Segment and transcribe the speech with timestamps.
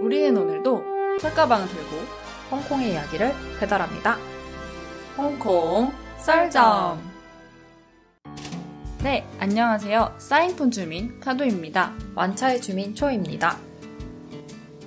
[0.00, 1.96] 우리는 오늘도 철가방을 들고
[2.50, 4.16] 홍콩의 이야기를 배달합니다.
[5.16, 7.00] 홍콩 썰점.
[9.02, 10.14] 네, 안녕하세요.
[10.18, 11.94] 사인폰 주민 카도입니다.
[12.14, 13.58] 완차의 주민 초입니다.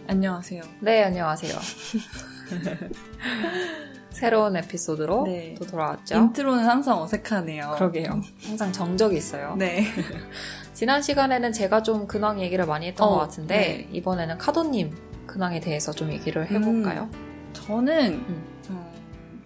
[0.07, 0.61] 안녕하세요.
[0.79, 1.59] 네, 안녕하세요.
[4.11, 5.55] 새로운 에피소드로 네.
[5.57, 6.15] 또 돌아왔죠.
[6.15, 7.75] 인트로는 항상 어색하네요.
[7.77, 8.21] 그러게요.
[8.45, 9.55] 항상 정적이 있어요.
[9.57, 9.87] 네.
[10.81, 13.89] 지난 시간에는 제가 좀 근황 얘기를 많이 했던 어, 것 같은데 네.
[13.91, 14.97] 이번에는 카도님
[15.27, 17.07] 근황에 대해서 좀 얘기를 해볼까요?
[17.53, 18.59] 저는 음.
[18.71, 18.91] 어,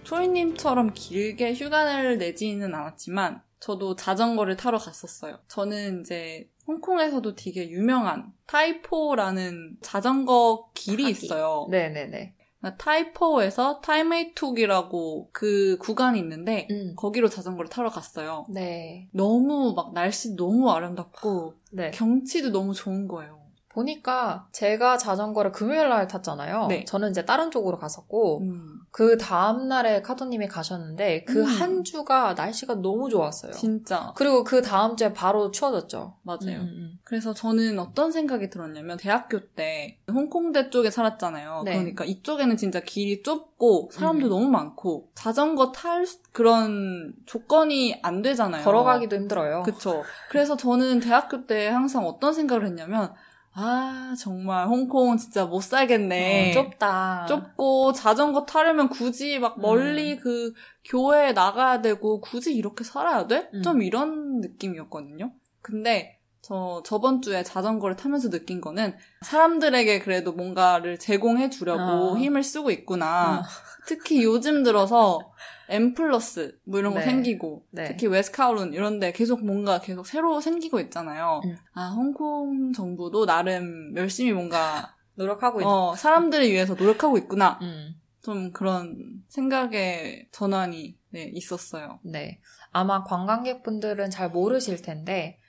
[0.03, 5.39] 초이님처럼 길게 휴가를 내지는 않았지만 저도 자전거를 타러 갔었어요.
[5.49, 11.25] 저는 이제 홍콩에서도 되게 유명한 타이포라는 자전거 길이 가기.
[11.25, 11.67] 있어요.
[11.69, 12.33] 네네네.
[12.77, 16.93] 타이포에서 타이메이툭이라고 그 구간이 있는데 음.
[16.95, 18.45] 거기로 자전거를 타러 갔어요.
[18.49, 19.07] 네.
[19.13, 21.91] 너무 막 날씨 너무 아름답고 네.
[21.91, 23.45] 경치도 너무 좋은 거예요.
[23.69, 26.67] 보니까 제가 자전거를 금요일 날 탔잖아요.
[26.67, 26.85] 네.
[26.85, 31.45] 저는 이제 다른 쪽으로 갔었고 음, 그 다음 날에 카도님이 가셨는데 그 음.
[31.45, 33.51] 한 주가 날씨가 너무 좋았어요.
[33.51, 36.15] 진짜 그리고 그 다음 주에 바로 추워졌죠.
[36.21, 36.61] 맞아요.
[36.61, 41.63] 음, 음, 그래서 저는 어떤 생각이 들었냐면 대학교 때 홍콩대 쪽에 살았잖아요.
[41.65, 41.73] 네.
[41.73, 44.29] 그러니까 이쪽에는 진짜 길이 좁고 사람도 음.
[44.29, 48.21] 너무 많고 자전거 탈 수- 그런 조건이 안 음.
[48.21, 48.63] 되잖아요.
[48.63, 49.63] 걸어가기도 힘들어요.
[49.63, 50.03] 그쵸.
[50.29, 53.13] 그래서 저는 대학교 때 항상 어떤 생각을 했냐면
[53.57, 56.51] 아 정말 홍콩 진짜 못 살겠네.
[56.51, 57.25] 어, 좁다.
[57.27, 60.53] 좁고 자전거 타려면 굳이 막 멀리 그
[60.83, 63.49] 교회에 나가야 되고 굳이 이렇게 살아야 돼?
[63.53, 63.61] 음.
[63.63, 65.31] 좀 이런 느낌이었거든요.
[65.61, 72.17] 근데 저 저번 주에 자전거를 타면서 느낀 거는 사람들에게 그래도 뭔가를 제공해 주려고 어.
[72.17, 73.39] 힘을 쓰고 있구나.
[73.39, 73.43] 어.
[73.87, 75.31] 특히 요즘 들어서
[75.69, 77.05] M 플러스 뭐 이런 거 네.
[77.05, 77.85] 생기고 네.
[77.85, 81.41] 특히 웨스카울룬 이런데 계속 뭔가 계속 새로 생기고 있잖아요.
[81.45, 81.55] 음.
[81.73, 85.65] 아 홍콩 정부도 나름 열심히 뭔가 노력하고.
[85.65, 87.57] 어, 사람들을 위해서 노력하고 있구나.
[87.61, 91.99] 음, 좀 그런 생각의 전환이 네, 있었어요.
[92.03, 92.39] 네.
[92.71, 95.39] 아마 관광객분들은 잘 모르실 텐데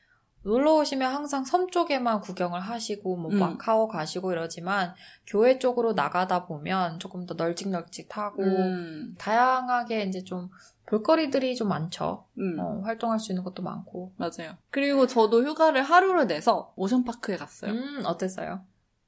[0.47, 3.41] 놀러 오시면 항상 섬 쪽에만 구경을 하시고 뭐 음.
[3.41, 4.95] 마카오 가시고 이러지만
[5.27, 10.49] 교회 쪽으로 나가다 보면 조금 더 널찍널찍하고 음, 다양하게 이제 좀
[10.87, 12.27] 볼거리들이 좀 많죠.
[12.39, 14.13] 음, 어, 활동할 수 있는 것도 많고.
[14.17, 14.57] 맞아요.
[14.71, 17.73] 그리고 저도 휴가를 하루를 내서 오션파크에 갔어요.
[17.73, 18.61] 음, 어땠어요?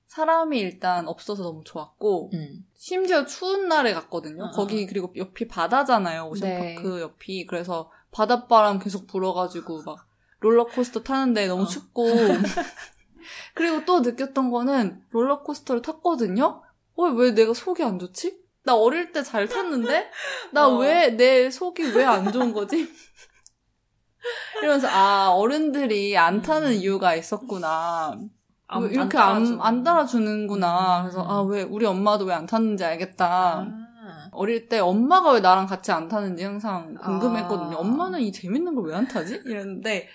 [0.09, 2.67] 사람이 일단 없어서 너무 좋았고, 음.
[2.75, 4.47] 심지어 추운 날에 갔거든요.
[4.47, 6.27] 어, 거기 그리고 옆이 바다잖아요.
[6.31, 7.01] 오션파크 네.
[7.01, 7.47] 옆이.
[7.47, 10.08] 그래서 바닷바람 계속 불어가지고 막
[10.41, 11.67] 롤러코스터 타는데 너무 어.
[11.67, 12.07] 춥고.
[13.55, 16.63] 그리고 또 느꼈던 거는 롤러코스터를 탔거든요.
[16.97, 18.39] 어, 왜 내가 속이 안 좋지?
[18.65, 20.11] 나 어릴 때 잘 탔는데?
[20.53, 20.79] 나 어.
[20.79, 22.89] 왜, 내 속이 왜 안 좋은 거지?
[24.61, 26.73] 이러면서, 아, 어른들이 안 타는 음.
[26.73, 28.19] 이유가 있었구나.
[28.67, 29.59] 안- 왜 이렇게 안 안.
[29.61, 30.99] 안 따라주는구나.
[30.99, 31.03] 음.
[31.05, 33.61] 그래서, 아, 왜, 우리 엄마도 왜 안 탔는지 알겠다.
[33.61, 34.29] 아.
[34.33, 37.77] 어릴 때 엄마가 왜 나랑 같이 안 타는지 항상 궁금했거든요.
[37.77, 37.81] 아.
[37.81, 39.41] 엄마는 이 재밌는 걸 왜 안 타지?
[39.47, 40.09] 이랬는데,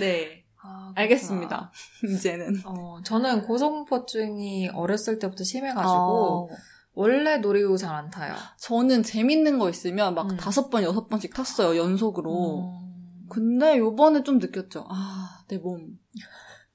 [0.00, 0.92] 네, 아.
[0.94, 1.70] 알겠습니다.
[2.04, 2.62] 이제는.
[2.64, 6.48] 어, 저는 고소공포증이 어렸을 때부터 심해가지고 어,
[6.94, 8.34] 원래 놀이기구 잘 안 타요.
[8.58, 10.36] 저는 재밌는 거 있으면 막 음.
[10.36, 12.80] 다섯 번, 여섯 번씩 탔어요, 연속으로.
[12.82, 13.26] 음.
[13.28, 14.86] 근데 요번에 좀 느꼈죠.
[14.88, 15.98] 아, 내 몸.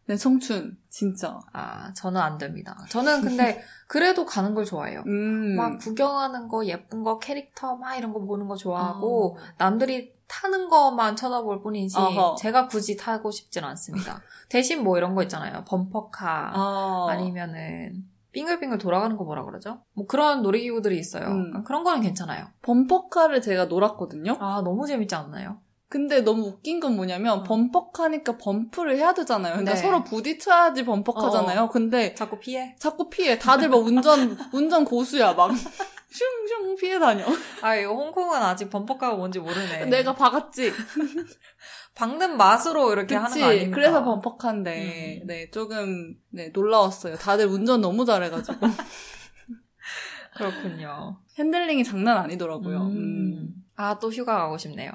[0.06, 0.78] 내 청춘.
[0.90, 1.40] 진짜.
[1.54, 2.78] 아, 저는 안 됩니다.
[2.90, 5.04] 저는 근데 그래도 가는 걸 좋아해요.
[5.08, 5.56] 음.
[5.56, 9.38] 막 구경하는 거, 예쁜 거, 캐릭터 막 이런 거 보는 거 좋아하고 어.
[9.58, 12.36] 남들이 타는 것만 쳐다볼 뿐이지 어허.
[12.40, 14.22] 제가 굳이 타고 싶진 않습니다.
[14.50, 15.64] 대신 뭐 이런 거 있잖아요.
[15.68, 17.08] 범퍼카 어.
[17.10, 19.82] 아니면은 빙글빙글 돌아가는 거 뭐라 그러죠?
[19.94, 21.28] 뭐 그런 놀이기구들이 있어요.
[21.28, 21.64] 음.
[21.64, 22.48] 그런 거는 괜찮아요.
[22.64, 24.38] 범퍼카를 제가 놀았거든요.
[24.40, 25.60] 아, 너무 재밌지 않나요?
[25.88, 27.44] 근데 너무 웃긴 건 뭐냐면 어.
[27.44, 29.54] 범퍼카니까 bump를 해야 되잖아요.
[29.54, 29.80] 그러니까 네.
[29.80, 31.70] 서로 부딪혀야지 범퍼카잖아요.
[31.70, 32.76] 근데 자꾸 피해?
[32.80, 33.38] 자꾸 피해.
[33.38, 36.53] 다들 막 운전 운전 고수야 막 슝슝
[36.84, 37.26] 피해 다녀.
[37.64, 39.86] 아, 이거 홍콩은 아직 범퍼카가 뭔지 모르네.
[39.86, 40.74] 내가 박았지.
[41.96, 43.44] 박는 맛으로 이렇게 하는 거 그치.
[43.44, 43.76] 아닙니까?
[43.76, 45.28] 그래서 범퍼카인데 음.
[45.28, 47.16] 네 조금 네 놀라웠어요.
[47.16, 48.58] 다들 운전 너무 잘해가지고
[50.36, 51.20] 그렇군요.
[51.38, 52.82] 핸들링이 장난 아니더라고요.
[52.82, 52.92] 음.
[52.98, 53.50] 음.
[53.76, 54.92] 아, 또 휴가 가고 싶네요.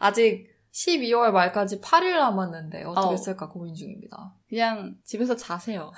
[0.00, 3.16] 아직 12월 말까지 8일 남았는데 어떻게 어.
[3.16, 4.34] 쓸까 고민 중입니다.
[4.48, 5.92] 그냥 집에서 자세요.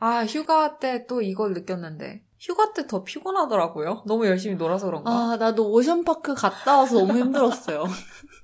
[0.00, 4.02] 아, 휴가 때 또 이걸 느꼈는데 휴가 때 더 피곤하더라고요.
[4.06, 5.10] 너무 열심히 놀아서 그런가?
[5.10, 7.84] 아 나도 오션파크 갔다 와서 너무 힘들었어요.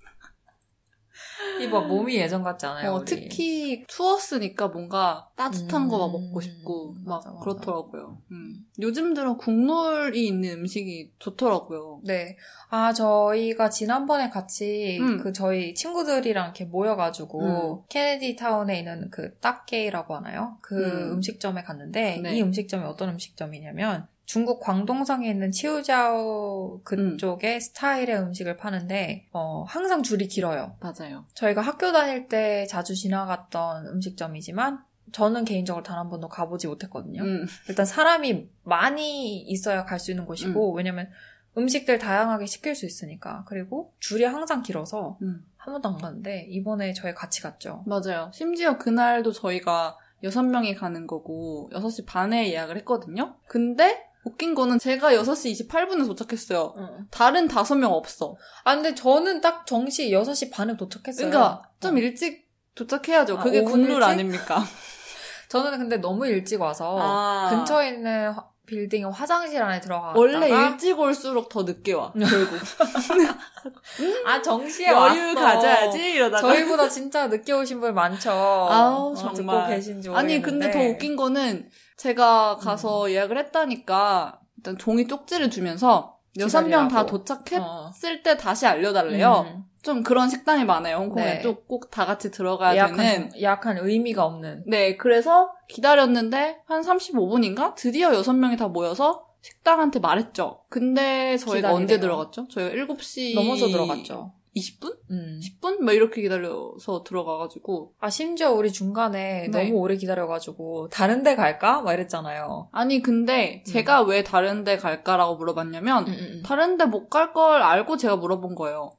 [1.60, 2.92] 이봐 몸이 예전 같지 않아요?
[2.92, 3.04] 어?
[3.04, 7.40] 특히 추웠으니까 뭔가 따뜻한 거막 음, 먹고 싶고 막 맞아, 맞아.
[7.40, 8.18] 그렇더라고요.
[8.30, 8.66] 음.
[8.80, 12.00] 요즘 들어 국물이 있는 음식이 좋더라고요.
[12.04, 12.36] 네.
[12.68, 15.18] 아, 저희가 지난번에 같이 음.
[15.18, 17.82] 그 저희 친구들이랑 이렇게 모여가지고 음.
[17.88, 20.58] 케네디 타운에 있는 그 딱게이라고 하나요?
[20.60, 21.12] 그 음.
[21.14, 21.22] 음.
[21.22, 22.36] 식점에 갔는데 네.
[22.36, 30.28] 이 음식점이 어떤 음식점이냐면 중국 광동성에 있는 치우자오 그쪽의 스타일의 음식을 파는데 어, 항상 줄이
[30.28, 30.76] 길어요.
[30.78, 31.24] 맞아요.
[31.34, 37.24] 저희가 학교 다닐 때 자주 지나갔던 음식점이지만 저는 개인적으로 단 한 번도 가보지 못했거든요.
[37.24, 37.44] 음.
[37.68, 41.10] 일단 사람이 많이 있어야 갈 수 있는 곳이고 왜냐면
[41.58, 45.44] 음식들 다양하게 시킬 수 있으니까 그리고 줄이 항상 길어서 음.
[45.56, 47.82] 한 번도 안 갔는데 이번에 저희 같이 갔죠.
[47.84, 48.30] 맞아요.
[48.32, 53.34] 심지어 그날도 저희가 6명이 가는 거고 6시 반에 예약을 했거든요.
[53.48, 56.74] 근데 웃긴 거는 제가 6시 28분에 도착했어요.
[57.10, 58.36] 다른 5명 없어.
[58.64, 61.30] 아 근데 저는 딱 정시 6시 반에 도착했어요.
[61.30, 61.98] 그러니까 좀 어.
[61.98, 63.38] 일찍 도착해야죠.
[63.38, 64.02] 아, 그게 일찍?
[64.02, 64.62] 아닙니까?
[65.48, 67.48] 저는 근데 너무 일찍 와서 아.
[67.50, 72.12] 근처에 있는 화- 빌딩 화장실 안에 들어가다가 원래 일찍 올수록 더 늦게 와.
[72.12, 72.56] 결국.
[74.24, 75.34] 아 정시에 여유 왔어.
[75.40, 76.40] 가져야지 이러다가.
[76.48, 78.30] 저희보다 진짜 늦게 오신 분 많죠.
[78.30, 79.80] 아우, 어, 정말.
[80.14, 81.68] 아니 근데 더 웃긴 거는
[82.00, 87.04] 제가 가서 예약을 했다니까 일단 종이 쪽지를 주면서 여섯 명 다.
[87.04, 87.92] 도착했을 어.
[88.24, 89.46] 때 다시 알려달래요.
[89.48, 89.64] 음.
[89.82, 90.96] 좀 그런 식당이 많아요.
[90.96, 91.40] 홍콩에 네.
[91.42, 93.30] 좀꼭다 같이 들어가야 예약한, 되는.
[93.36, 94.64] 예약한 의미가 없는.
[94.66, 100.62] 네, 그래서 기다렸는데 한 35분인가 드디어 여섯 명이 다 모여서 식당한테 말했죠.
[100.68, 101.76] 근데 저희가 기다리네요.
[101.76, 102.48] 언제 들어갔죠?
[102.48, 104.32] 저희가 7시 넘어서 들어갔죠.
[104.56, 104.96] 20분?
[105.10, 105.40] 음.
[105.42, 105.78] 10분?
[105.80, 109.64] 막 이렇게 기다려서 들어가가지고 아, 심지어 우리 중간에 네.
[109.64, 111.82] 너무 오래 기다려가지고, 다른 데 갈까?
[111.82, 112.68] 막 이랬잖아요.
[112.72, 113.70] 아니 근데 음.
[113.70, 116.42] 제가 왜 다른 데 갈까라고 물어봤냐면 음, 음, 음.
[116.44, 118.90] 다른 데 못 갈 걸 알고 제가 물어본 거예요.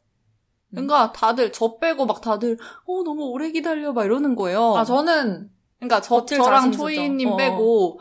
[0.70, 4.74] 그러니까 다들 저 빼고 막 다들 어 너무 오래 기다려 막 이러는 거예요.
[4.78, 5.50] 아, 저는,
[5.80, 7.28] 그러니까 저 저랑 초이님.
[7.34, 7.36] 어.
[7.36, 8.00] 빼고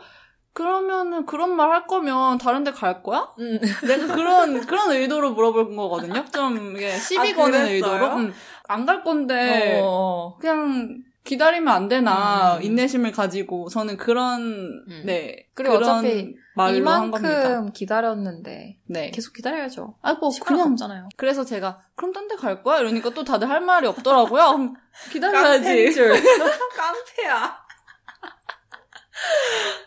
[0.53, 3.29] 그러면은 그런 말 할 거면 다른 데 갈 거야?
[3.39, 3.59] 음.
[3.87, 6.25] 내가 그런 그런 의도로 물어본 거거든요.
[6.33, 7.67] 좀 이게 시비 아, 거는?
[7.67, 8.31] 의도로
[8.67, 12.63] 안갈 건데 어, 그냥 기다리면 안 되나 음.
[12.63, 14.41] 인내심을 가지고 저는 그런
[14.87, 15.03] 음.
[15.05, 17.29] 네 그리고 어차피 말로 한 겁니다.
[17.43, 19.11] 이만큼 기다렸는데, 네.
[19.11, 19.95] 계속 기다려야죠.
[20.01, 21.07] 아뭐 그냥 없잖아요.
[21.15, 24.73] 그래서 제가 그럼 딴 데 갈 거야 이러니까 또 다들 할 말이 없더라고요.
[25.13, 25.93] 기다려야지.
[25.93, 26.09] 줄.
[26.75, 27.60] 깡패야.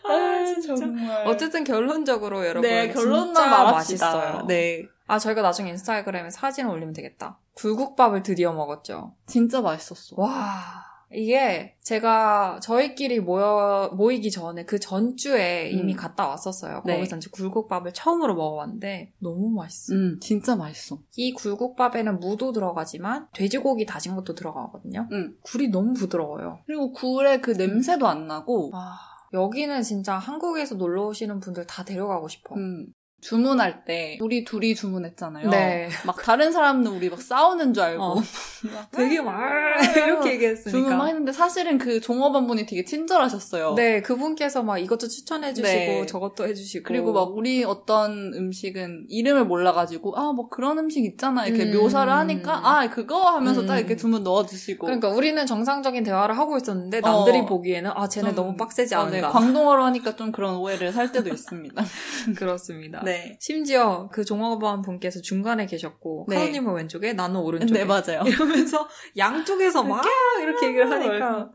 [0.03, 0.45] 아,
[0.77, 1.27] 정말.
[1.27, 2.69] 어쨌든 결론적으로 여러분.
[2.69, 4.15] 네 결론만 진짜 말합시다.
[4.15, 4.45] 맛있어요.
[4.47, 7.39] 네 아, 저희가 나중에 인스타그램에 사진을 올리면 되겠다.
[7.53, 9.13] 굴국밥을 드디어 먹었죠.
[9.27, 10.15] 진짜 맛있었어.
[10.17, 15.97] 와, 이게 제가 저희끼리 모여, 모이기 전에 그 전주에 이미 음.
[15.97, 16.81] 갔다 왔었어요.
[16.85, 16.95] 네.
[16.95, 19.97] 거기서 이제 굴국밥을 처음으로 먹어봤는데 너무 맛있어요.
[19.97, 20.97] 음 진짜 맛있어.
[21.15, 25.07] 이 굴국밥에는 무도 들어가지만 돼지고기 다진 것도 들어가거든요.
[25.11, 26.59] 음 굴이 너무 부드러워요.
[26.65, 28.97] 그리고 굴의 그 냄새도 안 나고 와,
[29.35, 32.55] 여기는 진짜 한국에서 놀러 오시는 분들 다 데려가고 싶어.
[32.55, 32.87] 음,
[33.29, 35.49] 주문할 때 우리 둘이 주문했잖아요.
[35.49, 35.89] 네.
[36.05, 38.15] 막 다른 사람은 우리 막 싸우는 줄 알고 어.
[38.71, 39.35] 막 되게 막
[39.97, 40.69] 이렇게 얘기했으니까.
[40.69, 43.73] 주문 막 했는데 사실은 그 종업원분이 되게 친절하셨어요.
[43.73, 46.05] 네, 그분께서 막 이것도 추천해주시고 네.
[46.05, 46.83] 저것도 해주시고.
[46.87, 51.77] 그리고 막 우리 어떤 음식은 이름을 몰라가지고 아 뭐 그런 음식 있잖아 이렇게 음.
[51.79, 53.67] 묘사를 하니까 아 그거 하면서 음.
[53.67, 57.45] 딱 이렇게 주문 넣어주시고 그러니까 우리는 정상적인 대화를 하고 있었는데 남들이 어.
[57.45, 59.29] 보기에는 아 쟤네 좀- 너무 빡세지 아, 네, 않은가.
[59.29, 61.81] 광동어로 하니까 좀 그런 오해를 살 때도 있습니다.
[62.37, 63.01] 그렇습니다.
[63.05, 63.14] 네.
[63.39, 66.35] 심지어 그 종업원 분께서 중간에 계셨고 네.
[66.35, 68.21] 카노님은 왼쪽에 나는 오른쪽에 네 맞아요.
[68.27, 70.03] 이러면서 양쪽에서 막
[70.41, 71.51] 이렇게 얘기를 하니까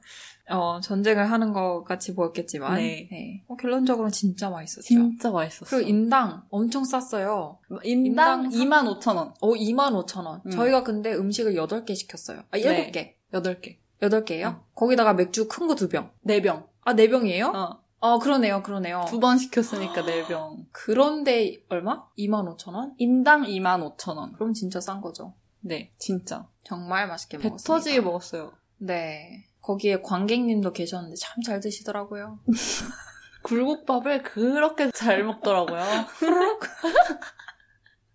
[0.53, 3.45] 어, 전쟁을 하는 것 같이 보였겠지만 네.
[3.47, 4.83] 어, 결론적으로는 진짜 맛있었죠.
[4.83, 5.65] 진짜 맛있었어.
[5.77, 7.59] 그리고 인당 엄청 쌌어요.
[7.85, 8.51] 인당 인당
[8.99, 9.35] 25,000원.
[9.41, 10.45] 어, 25,000원.
[10.47, 10.51] 음.
[10.51, 12.41] 저희가 근데 음식을 8개 시켰어요.
[12.51, 12.91] 아, 네.
[12.91, 13.15] 7개.
[13.33, 13.77] 8개.
[14.03, 14.55] 8개예요?
[14.57, 14.61] 음.
[14.75, 16.11] 거기다가 맥주 큰 거 2병.
[16.27, 16.67] 4병.
[16.83, 17.55] 아, 4병이에요?
[17.55, 17.81] 어.
[18.01, 19.05] 어, 그러네요, 그러네요.
[19.09, 20.65] 두 번 시켰으니까 4병.
[20.73, 22.05] 그런데 얼마?
[22.19, 22.95] 25,000원?
[22.99, 24.33] 인당 25,000원.
[24.35, 25.35] 그럼 진짜 싼 거죠.
[25.61, 26.47] 네, 진짜.
[26.65, 27.67] 정말 맛있게 배 먹었습니다.
[27.75, 28.53] 터지게 먹었어요.
[28.79, 29.47] 네.
[29.61, 32.39] 거기에 관객님도 계셨는데 참 잘 드시더라고요.
[33.43, 35.81] 굴국밥을 그렇게 잘 먹더라고요.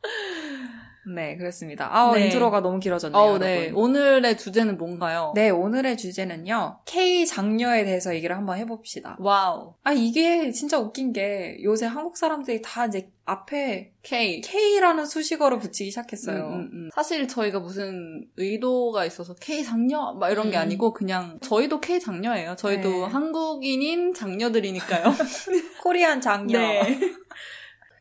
[1.14, 1.90] 네, 그렇습니다.
[1.96, 2.26] 아, 네.
[2.26, 3.22] intro가 너무 길어졌네요.
[3.22, 3.38] 어.
[3.38, 3.72] 네.
[3.74, 5.32] 오늘의 주제는 뭔가요?
[5.36, 6.80] 네, 오늘의 주제는요.
[6.86, 9.18] K 장녀에 대해서 얘기를 한번 해봅시다.
[9.20, 9.76] wow.
[9.84, 14.42] 아, 이게 진짜 웃긴 게 요새 한국 사람들이 다 이제 앞에 K.
[14.42, 16.46] K라는 수식어를 붙이기 시작했어요.
[16.46, 16.90] 음, 음, 음.
[16.94, 20.62] 사실 저희가 무슨 의도가 있어서 K 장녀 막 이런 게 음.
[20.62, 22.56] 아니고 그냥 저희도 K 장녀예요.
[22.56, 23.04] 저희도 네.
[23.06, 25.06] 한국인인 장녀들이니까요.
[25.82, 26.60] Korean 장녀.
[26.60, 27.00] 네.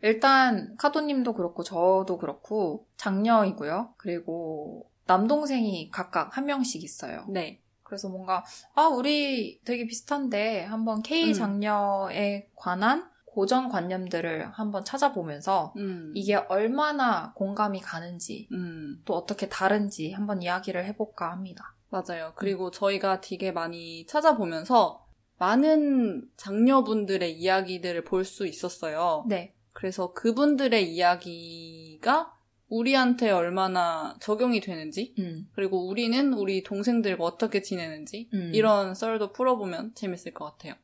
[0.04, 3.94] 일단 카도님도 그렇고 저도 그렇고 장녀이고요.
[3.96, 7.24] 그리고 남동생이 각각 한 명씩 있어요.
[7.30, 7.62] 네.
[7.82, 8.44] 그래서 뭔가
[8.74, 11.32] 아 우리 되게 비슷한데 한번 K 음.
[11.32, 16.12] 장녀에 관한 고정 관념들을 한번 찾아보면서 음.
[16.14, 19.00] 이게 얼마나 공감이 가는지 음.
[19.06, 21.74] 또 어떻게 다른지 한번 이야기를 해볼까 합니다.
[21.88, 22.32] 맞아요.
[22.36, 25.06] 그리고 저희가 되게 많이 찾아보면서
[25.38, 29.24] 많은 장녀분들의 이야기들을 볼 수 있었어요.
[29.26, 29.53] 네.
[29.74, 32.32] 그래서 그분들의 이야기가
[32.68, 35.48] 우리한테 얼마나 적용이 되는지, 음.
[35.54, 38.50] 그리고 우리는 우리 동생들과 어떻게 지내는지, 음.
[38.54, 40.74] 이런 썰도 풀어보면 재밌을 것 같아요.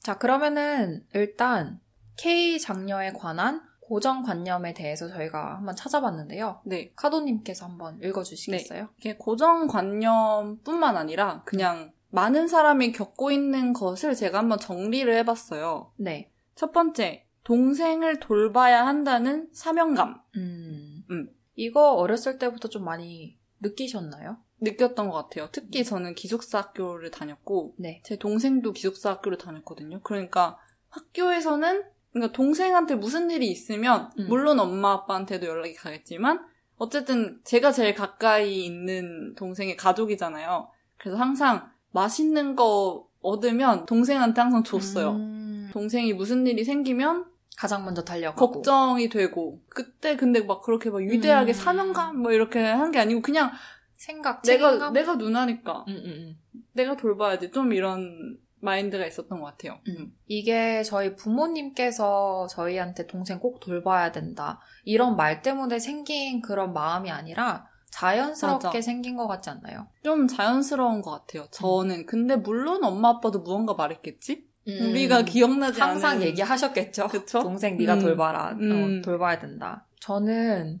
[0.00, 1.80] 자, 그러면은 일단
[2.16, 6.60] K 장녀에 관한 고정관념에 대해서 저희가 한번 찾아봤는데요.
[6.64, 6.92] 네.
[6.96, 8.88] 카도님께서 한번 읽어주시겠어요?
[8.98, 15.92] 이게 고정관념뿐만 아니라 그냥 많은 사람이 겪고 있는 것을 제가 한번 정리를 해봤어요.
[15.96, 16.30] 네.
[16.54, 20.20] 첫 번째, 동생을 돌봐야 한다는 사명감.
[20.36, 21.04] 음.
[21.10, 21.28] 음.
[21.54, 24.38] 이거 어렸을 때부터 좀 많이 느끼셨나요?
[24.60, 25.48] 느꼈던 것 같아요.
[25.52, 28.00] 특히 저는 기숙사 학교를 다녔고, 네.
[28.04, 30.00] 제 동생도 기숙사 학교를 다녔거든요.
[30.02, 30.58] 그러니까
[30.88, 31.82] 학교에서는,
[32.12, 34.26] 그러니까 동생한테 무슨 일이 있으면, 음.
[34.28, 36.44] 물론 엄마 아빠한테도 연락이 가겠지만,
[36.76, 40.68] 어쨌든 제가 제일 가까이 있는 동생의 가족이잖아요.
[40.96, 45.10] 그래서 항상 맛있는 거 얻으면 동생한테 항상 줬어요.
[45.10, 45.70] 음.
[45.72, 48.50] 동생이 무슨 일이 생기면 가장 먼저 달려가고.
[48.52, 51.54] 걱정이 되고, 그때 근데 막 그렇게 막 위대하게 음.
[51.54, 53.50] 사명감 뭐 이렇게 한 게 아니고 그냥
[53.96, 54.92] 생각, 내가 책임감?
[54.94, 56.36] 내가 누나니까 음, 음,
[56.72, 59.78] 내가 돌봐야지 좀 이런 마인드가 있었던 것 같아요.
[59.88, 59.94] 음.
[59.98, 60.12] 음.
[60.26, 64.60] 이게 저희 부모님께서 저희한테 동생 꼭 돌봐야 된다.
[64.84, 68.80] 이런 말 때문에 생긴 그런 마음이 아니라 자연스럽게 맞아.
[68.80, 69.86] 생긴 것 같지 않나요?
[70.02, 71.46] 좀 자연스러운 것 같아요.
[71.50, 74.46] 저는 근데 물론 엄마 아빠도 무언가 말했겠지.
[74.68, 74.90] 음.
[74.90, 77.08] 우리가 기억나지 항상 않은 얘기하셨겠죠.
[77.08, 77.42] 그쵸?
[77.42, 78.00] 동생 네가 음.
[78.00, 78.52] 돌봐라.
[78.60, 78.98] 음.
[79.00, 79.86] 어, 돌봐야 된다.
[80.00, 80.80] 저는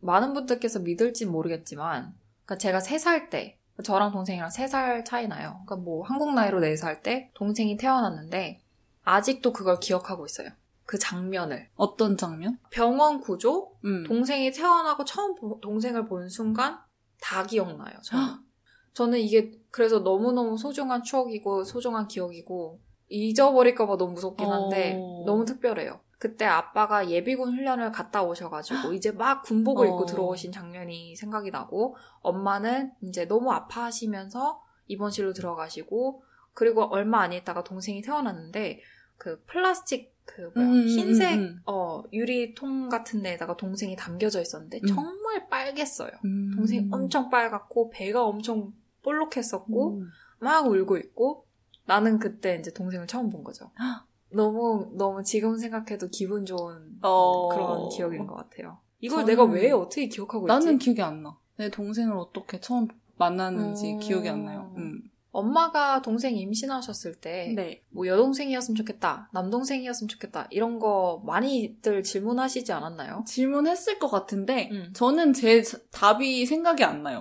[0.00, 5.62] 많은 분들께서 믿을지 모르겠지만 그러니까 제가 3살 때 저랑 동생이랑 3살 차이 나요.
[5.66, 8.60] 그러니까 뭐 한국 나이로 4살 때 동생이 태어났는데
[9.04, 10.48] 아직도 그걸 기억하고 있어요.
[10.84, 11.68] 그 장면을.
[11.76, 12.58] 어떤 장면?
[12.70, 14.02] 병원 구조, 음.
[14.04, 16.78] 동생이 태어나고 처음 보- 동생을 본 순간
[17.20, 17.94] 다 기억나요.
[18.02, 18.24] 저는.
[18.92, 25.24] 저는 이게 그래서 너무너무 소중한 추억이고 소중한 기억이고 잊어버릴까봐 너무 무섭긴 한데 어.
[25.26, 26.00] 너무 특별해요.
[26.18, 30.06] 그때 아빠가 예비군 훈련을 갔다 오셔가지고 이제 막 군복을 입고 어.
[30.06, 38.02] 들어오신 장면이 생각이 나고 엄마는 이제 너무 아파하시면서 입원실로 들어가시고 그리고 얼마 안 있다가 동생이
[38.02, 38.80] 태어났는데
[39.16, 41.62] 그 플라스틱 그 뭐야, 음, 흰색 음, 음.
[41.66, 44.86] 어 유리통 같은 데에다가 동생이 담겨져 있었는데 음.
[44.86, 46.24] 정말 빨갰어요.
[46.24, 46.52] 음.
[46.54, 50.08] 동생이 엄청 빨갛고 배가 엄청 볼록했었고 음.
[50.38, 51.46] 막 울고 있고
[51.90, 53.70] 나는 그때 이제 동생을 처음 본 거죠.
[54.32, 57.48] 너무 너무 지금 생각해도 기분 좋은 어.
[57.48, 58.78] 그런 기억인 것 같아요.
[59.00, 60.48] 이걸 저는- 내가 왜 어떻게 기억하고 있지?
[60.52, 61.36] 나는 기억이 안 나.
[61.56, 63.98] 내 동생을 어떻게 처음 만났는지 어.
[63.98, 64.72] 기억이 안 나요.
[64.76, 65.02] 음.
[65.32, 67.82] 엄마가 동생 임신하셨을 때 네.
[67.90, 73.24] 뭐 여동생이었으면 좋겠다, 남동생이었으면 좋겠다 이런 거 많이들 질문하시지 않았나요?
[73.26, 74.90] 질문했을 것 같은데 음.
[74.92, 77.20] 저는 제 자- 답이 생각이 안 나요.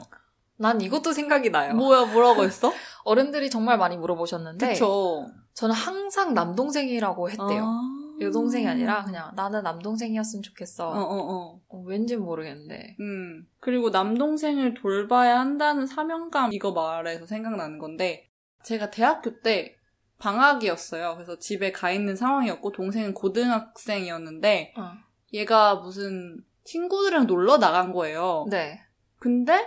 [0.59, 1.73] 난 이것도 생각이 나요.
[1.73, 2.71] 뭐야 뭐라고 했어?
[3.05, 5.25] 어른들이 정말 많이 물어보셨는데 그쵸.
[5.53, 7.63] 저는 항상 남동생이라고 했대요.
[7.65, 7.99] 아.
[8.21, 10.89] 여동생이 아니라 그냥 나는 남동생이었으면 좋겠어.
[10.89, 11.61] 어, 어, 어.
[11.69, 12.97] 어, 왠지 모르겠는데.
[12.99, 13.47] 음.
[13.61, 18.29] 그리고 남동생을 돌봐야 한다는 사명감 이거 말해서 생각나는 건데
[18.63, 19.77] 제가 대학교 때
[20.17, 21.13] 방학이었어요.
[21.15, 24.91] 그래서 집에 가 있는 상황이었고 동생은 고등학생이었는데 어.
[25.33, 28.45] 얘가 무슨 친구들이랑 놀러 나간 거예요.
[28.49, 28.81] 네.
[29.19, 29.65] 근데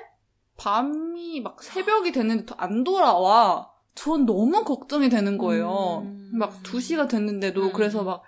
[0.63, 3.69] 밤이 막 새벽이 됐는데 또안 돌아와.
[3.95, 6.03] 전 너무 걱정이 되는 거예요.
[6.05, 6.31] 음.
[6.33, 7.73] 막 2시가 됐는데도 음.
[7.73, 8.23] 그래서 막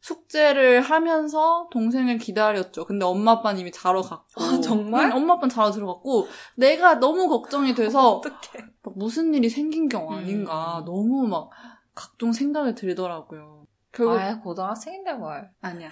[0.00, 2.84] 숙제를 하면서 동생을 기다렸죠.
[2.86, 4.42] 근데 엄마 아빠는 이미 자러 갔고.
[4.42, 5.10] 아, 정말?
[5.10, 8.64] 응, 엄마 아빠는 자러 들어갔고 내가 너무 걱정이 돼서 어떡해.
[8.82, 10.78] 막 무슨 일이 생긴 경 아닌가.
[10.78, 10.84] 음.
[10.84, 11.50] 너무 막
[11.94, 13.66] 각종 생각이 들더라고요.
[13.90, 15.50] 결국 아, 고등학생인데 뭘.
[15.60, 15.90] 아니야.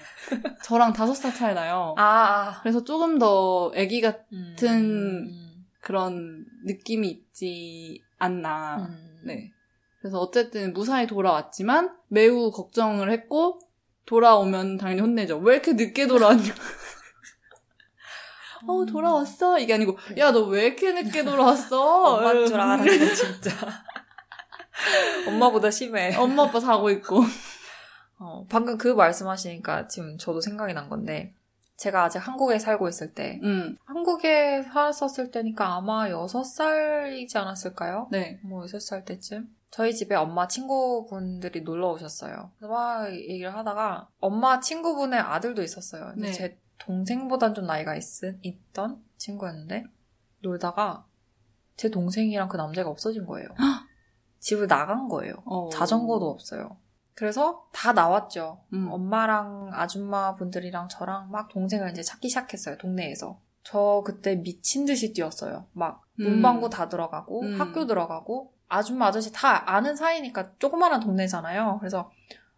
[0.65, 1.95] 저랑 다섯 살 차이 나요.
[1.99, 2.61] 아, 아.
[2.63, 5.50] 그래서 조금 더 아기 같은 음.
[5.81, 8.87] 그런 느낌이 있지 않나.
[8.89, 9.21] 음.
[9.25, 9.53] 네.
[10.01, 13.61] 그래서 어쨌든 무사히 돌아왔지만 매우 걱정을 했고
[14.07, 15.39] 돌아오면 당연히 혼내죠.
[15.39, 16.55] 왜 이렇게 늦게 돌아왔냐?
[18.67, 21.81] 어 돌아왔어 이게 아니고 야 너 왜 이렇게 늦게 돌아왔어?
[22.17, 23.51] 엄마인 줄 알았네, 진짜.
[25.27, 26.15] 엄마보다 심해.
[26.17, 27.23] 엄마 아빠 자고 있고.
[28.19, 31.35] 어, 방금 그 말씀하시니까 지금 저도 생각이 난 건데,
[31.81, 38.09] 제가 아직 한국에 살고 있을 때, 음, 한국에 살았었을 때니까 아마 6살이지 않았을까요?
[38.11, 38.39] 네.
[38.45, 39.49] 뭐 6살 때쯤?
[39.71, 42.51] 저희 집에 엄마 친구분들이 놀러 오셨어요.
[42.59, 46.13] 그래서 막 얘기를 하다가 엄마 친구분의 아들도 있었어요.
[46.13, 46.33] 근데 네.
[46.33, 48.03] 제 동생보단 좀 나이가 있,
[48.43, 49.85] 있던 친구였는데
[50.43, 51.07] 놀다가
[51.77, 53.49] 제 동생이랑 그 남자가 없어진 거예요.
[54.41, 55.35] 집을 나간 거예요.
[55.47, 55.71] 어.
[55.71, 56.77] 자전거도 없어요.
[57.21, 58.63] 그래서 다 나왔죠.
[58.73, 58.89] 음.
[58.91, 62.79] 엄마랑 아줌마 분들이랑 저랑 막 동생을 이제 찾기 시작했어요.
[62.79, 63.39] 동네에서.
[63.63, 65.67] 저 그때 미친 듯이 뛰었어요.
[65.75, 66.25] 막 음.
[66.25, 67.61] 문방구 다 들어가고 음.
[67.61, 71.77] 학교 들어가고 아줌마 아저씨 다 아는 사이니까 조그마한 동네잖아요.
[71.81, 72.11] 그래서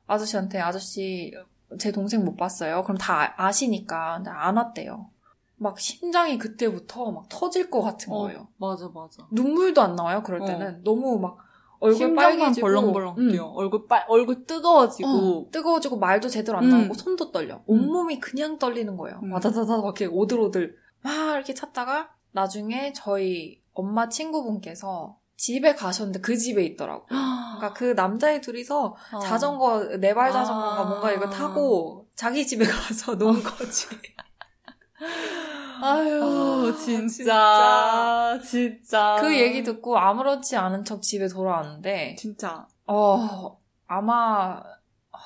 [0.07, 1.35] 아저씨한테 아저씨
[1.81, 2.85] 제 동생 못 봤어요.
[2.85, 5.11] 그럼 다 아- 아시니까 근데 안 왔대요.
[5.57, 8.47] 막 심장이 그때부터 막 터질 것 같은 어, 거예요.
[8.59, 9.26] 맞아, 맞아.
[9.33, 10.23] 눈물도 안 나와요.
[10.23, 11.38] 그럴 때는 너무 막
[11.82, 13.28] 얼굴 빨개지고 벌렁벌렁 음.
[13.32, 13.46] 뛰어.
[13.46, 15.08] 얼굴 빨, 얼굴 뜨거워지고.
[15.08, 16.70] 어, 뜨거워지고 말도 제대로 안 음.
[16.70, 17.60] 나오고 손도 떨려.
[17.66, 19.18] 온몸이 그냥 떨리는 거예요.
[19.24, 19.32] 음.
[19.32, 26.62] 와다다다 막 이렇게 오들오들 막 이렇게 찾다가 나중에 저희 엄마 친구분께서 집에 가셨는데 그 집에
[26.64, 27.06] 있더라고.
[27.58, 29.18] 그러니까 그 남자애 둘이서 어.
[29.18, 30.84] 자전거 네발 자전거가 아.
[30.84, 33.88] 뭔가 이거 타고 자기 집에 가서 논 거지.
[35.84, 39.16] 아유, 아, 진짜, 진짜.
[39.20, 42.66] 그 얘기 듣고 아무렇지 않은 척 집에 돌아왔는데 진짜.
[42.86, 44.62] 어 아마
[45.10, 45.18] 아,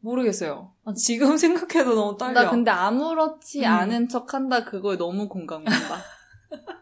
[0.00, 0.72] 모르겠어요.
[0.84, 2.32] 아, 지금 생각해도 너무 떨려.
[2.32, 3.70] 나 근데 아무렇지 음.
[3.70, 5.96] 않은 척 한다 그거에 너무 공감된다.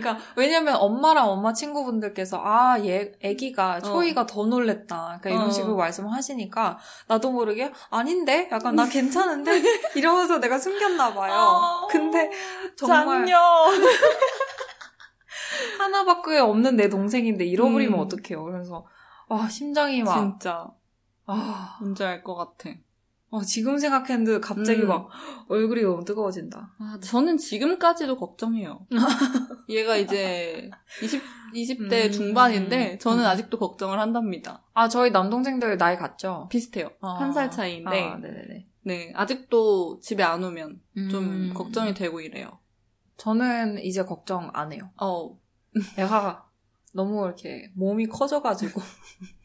[0.00, 5.18] 그러니까 왜냐면 엄마랑 엄마 친구분들께서 아 얘 애기가 초이가 더 놀랬다.
[5.20, 5.50] 그러니까 이런 어.
[5.50, 9.62] 식으로 말씀하시니까 나도 모르게 아닌데 약간 나 괜찮은데
[9.94, 11.34] 이러면서 내가 숨겼나 봐요.
[11.34, 12.30] 어, 근데
[12.76, 13.26] 정말.
[15.78, 18.00] 하나밖에 없는 내 동생인데 잃어버리면 음.
[18.00, 18.42] 어떡해요.
[18.44, 18.86] 그래서
[19.28, 20.68] 아 심장이 막 진짜.
[21.26, 22.70] 아, 뭔지 알 것 같아.
[23.32, 24.88] 어, 지금 생각했는데 갑자기 음.
[24.88, 25.08] 막
[25.48, 26.74] 얼굴이 너무 뜨거워진다.
[26.78, 28.86] 아, 저는 지금까지도 걱정해요.
[29.70, 30.70] 얘가 이제
[31.02, 31.22] 20,
[31.54, 32.12] 20대 음.
[32.12, 33.26] 중반인데 저는 음.
[33.26, 34.62] 아직도 걱정을 한답니다.
[34.74, 36.46] 아 저희 남동생들 나이 같죠?
[36.50, 36.90] 비슷해요.
[37.00, 37.14] 아.
[37.20, 38.66] 한살 차이인데 아, 네네네.
[38.84, 41.54] 네, 아직도 집에 안 오면 좀 음.
[41.54, 42.58] 걱정이 되고 이래요.
[43.16, 44.90] 저는 이제 걱정 안 해요.
[45.00, 45.38] 어,
[45.96, 46.50] 애가
[46.92, 48.78] 너무 이렇게 몸이 커져가지고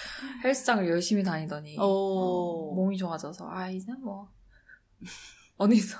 [0.44, 1.84] 헬스장을 열심히 다니더니 어.
[1.84, 4.28] 어, 몸이 좋아져서 아 이제 뭐
[5.56, 5.98] 어디서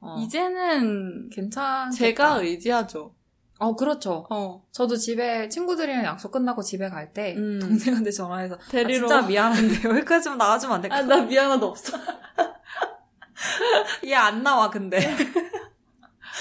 [0.00, 3.14] 어, 이제는 괜찮 제가 의지하죠.
[3.58, 4.26] 어 그렇죠.
[4.30, 7.58] 어, 저도 집에 친구들이랑 약속 끝나고 집에 갈 때 음.
[7.62, 9.08] 동생한테 전화해서 아, 데리러.
[9.08, 10.96] 진짜 미안한데 여기까지만 나와주면 안 될까?
[10.96, 11.96] 아, 나 미안하다 없어.
[14.04, 14.98] 얘 안 나와 근데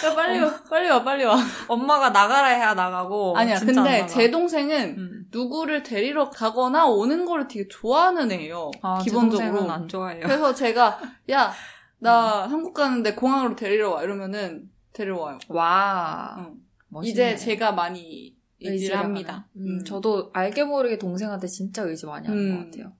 [0.04, 1.38] 야, 빨리 와, 빨리 와, 빨리 와.
[1.68, 4.06] 엄마가 나가라 해야 나가고 아니야, 근데.
[4.08, 5.26] 제 동생은 음.
[5.32, 8.72] 누구를 데리러 가거나 오는 거를 되게 좋아하는 애예요.
[8.82, 9.70] 아, 기본적으로.
[9.72, 10.22] 안 좋아해요.
[10.24, 11.00] 그래서 제가
[11.32, 11.54] 야,
[12.00, 15.40] 나 한국 가는데 공항으로 데리러 와 이러면은 데려와요.
[15.50, 16.56] 와 응.
[16.90, 17.12] 멋있네.
[17.12, 19.48] 이제 제가 많이 의지를 합니다.
[19.56, 19.80] 하는.
[19.80, 22.58] 음, 저도 알게 모르게 동생한테 진짜 의지 많이 하는 음.
[22.58, 22.94] 것 같아요.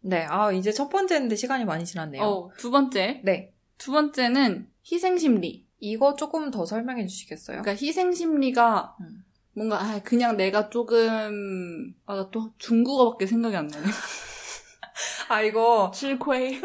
[0.00, 2.22] 네, 아 이제 첫 번째인데 시간이 많이 지났네요.
[2.22, 3.20] 어, 두 번째.
[3.24, 5.67] 네, 두 번째는 희생심리.
[5.80, 7.62] 이거 조금 더 설명해 주시겠어요?
[7.62, 9.24] 그러니까 희생 심리가 음.
[9.54, 13.84] 뭔가 아, 그냥 내가 조금 아, 나 또 중국어밖에 생각이 안 나네.
[15.28, 16.60] 아 이거 실쾌.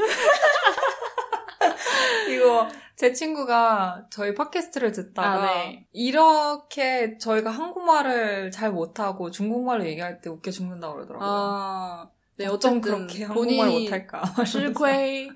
[2.30, 5.88] 이거 제 친구가 저희 팟캐스트를 듣다가 아, 네.
[5.91, 11.28] 이렇게 저희가 한국말을 잘 못하고 중국말로 얘기할 때 웃겨 죽는다고 그러더라고요.
[11.30, 14.23] 아, 네, 어쩜 그렇게 한국말 못할까?
[14.45, 15.28] 실쾌.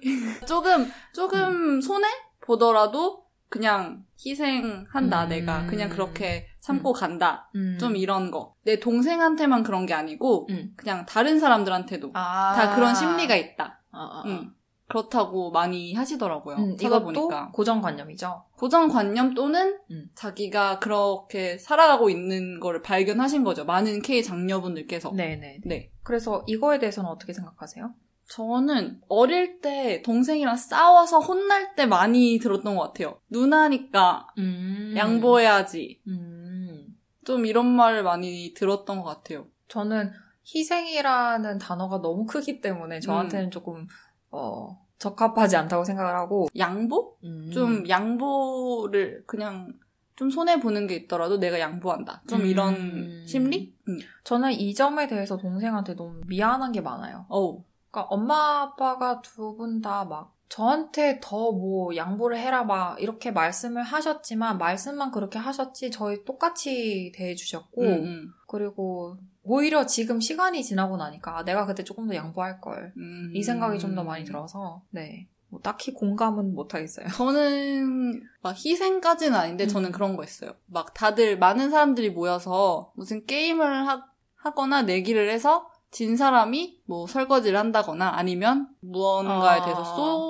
[0.48, 0.92] 조금, 음.
[1.14, 2.08] 조금 손해
[2.42, 5.30] 보더라도 그냥 희생한다, 음.
[5.30, 5.66] 내가.
[5.68, 7.50] 그냥 그렇게 참고 간다.
[7.56, 7.78] 음.
[7.80, 8.56] 좀 이런 거.
[8.64, 10.74] 내 동생한테만 그런 게 아니고, 음.
[10.76, 12.54] 그냥 다른 사람들한테도 아.
[12.56, 13.82] 다 그런 심리가 있다.
[13.92, 14.24] 아.
[14.26, 14.54] 음.
[14.90, 16.56] 그렇다고 많이 하시더라고요.
[16.56, 17.52] 음, 찾아보니까.
[17.52, 18.46] 고정관념이죠.
[18.58, 20.10] 고정관념 또는 음.
[20.16, 23.66] 자기가 그렇게 살아가고 있는 거를 발견하신 거죠.
[23.66, 25.12] 많은 K 장녀분들께서.
[25.12, 25.60] 네네.
[25.66, 25.92] 네.
[26.04, 27.94] 그래서 이거에 대해서는 어떻게 생각하세요?
[28.30, 33.20] 저는 어릴 때 동생이랑 싸워서 혼날 때 많이 들었던 것 같아요.
[33.30, 34.94] 누나니까 음.
[34.96, 36.02] 양보해야지.
[36.08, 36.98] 음.
[37.26, 39.48] 좀 이런 말을 많이 들었던 것 같아요.
[39.68, 40.12] 저는
[40.54, 43.52] 희생이라는 단어가 너무 크기 때문에 저한테는 음.
[43.52, 43.88] 조금
[44.30, 47.18] 어 적합하지 않다고 생각을 하고 양보?
[47.24, 47.50] 음.
[47.52, 49.74] 좀 양보를 그냥
[50.16, 52.24] 좀 손해 보는 게 있더라도 내가 양보한다.
[52.28, 52.46] 좀 음.
[52.46, 53.74] 이런 심리?
[53.88, 54.00] 음.
[54.24, 57.26] 저는 이 점에 대해서 동생한테 너무 미안한 게 많아요.
[57.30, 57.64] 어우.
[57.92, 63.84] 그러니까 엄마 아빠가 두 분 다 막 저한테 더 뭐 양보를 해라 막 이렇게 말씀을
[63.84, 68.34] 하셨지만 말씀만 그렇게 하셨지 저희 똑같이 대해주셨고 음, 음.
[68.48, 72.94] 그리고 오히려 지금 시간이 지나고 나니까 아, 내가 그때 조금 더 양보할 걸.
[72.98, 73.32] 음.
[73.34, 75.28] 이 생각이 좀 더 많이 들어서 네.
[75.50, 77.08] 뭐 딱히 공감은 못 하겠어요.
[77.16, 79.68] 저는 막 희생까지는 아닌데 음.
[79.70, 80.52] 저는 그런 거 있어요.
[80.66, 87.58] 막 다들 많은 사람들이 모여서 무슨 게임을 하, 하거나 내기를 해서 진 사람이 뭐 설거지를
[87.58, 89.64] 한다거나 아니면 무언가에 아.
[89.64, 89.84] 대해서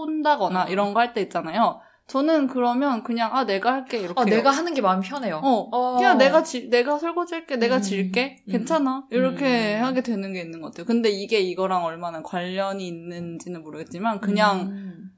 [0.06, 0.66] 쏜다거나 아.
[0.68, 1.80] 이런 거 할 때 있잖아요.
[2.08, 4.22] 저는 그러면 그냥 아 내가 할게 이렇게.
[4.22, 5.42] 어, 내가 하는 게 마음이 편해요.
[5.44, 5.98] 어, 어.
[5.98, 8.52] 그냥 내가 지, 내가 설거지 할게, 내가 음, 질게, 음.
[8.52, 9.06] 괜찮아.
[9.12, 9.84] 이렇게 음.
[9.84, 10.86] 하게 되는 게 있는 것 같아요.
[10.86, 15.12] 근데 이게 이거랑 얼마나 관련이 있는지는 모르겠지만, 그냥, 음.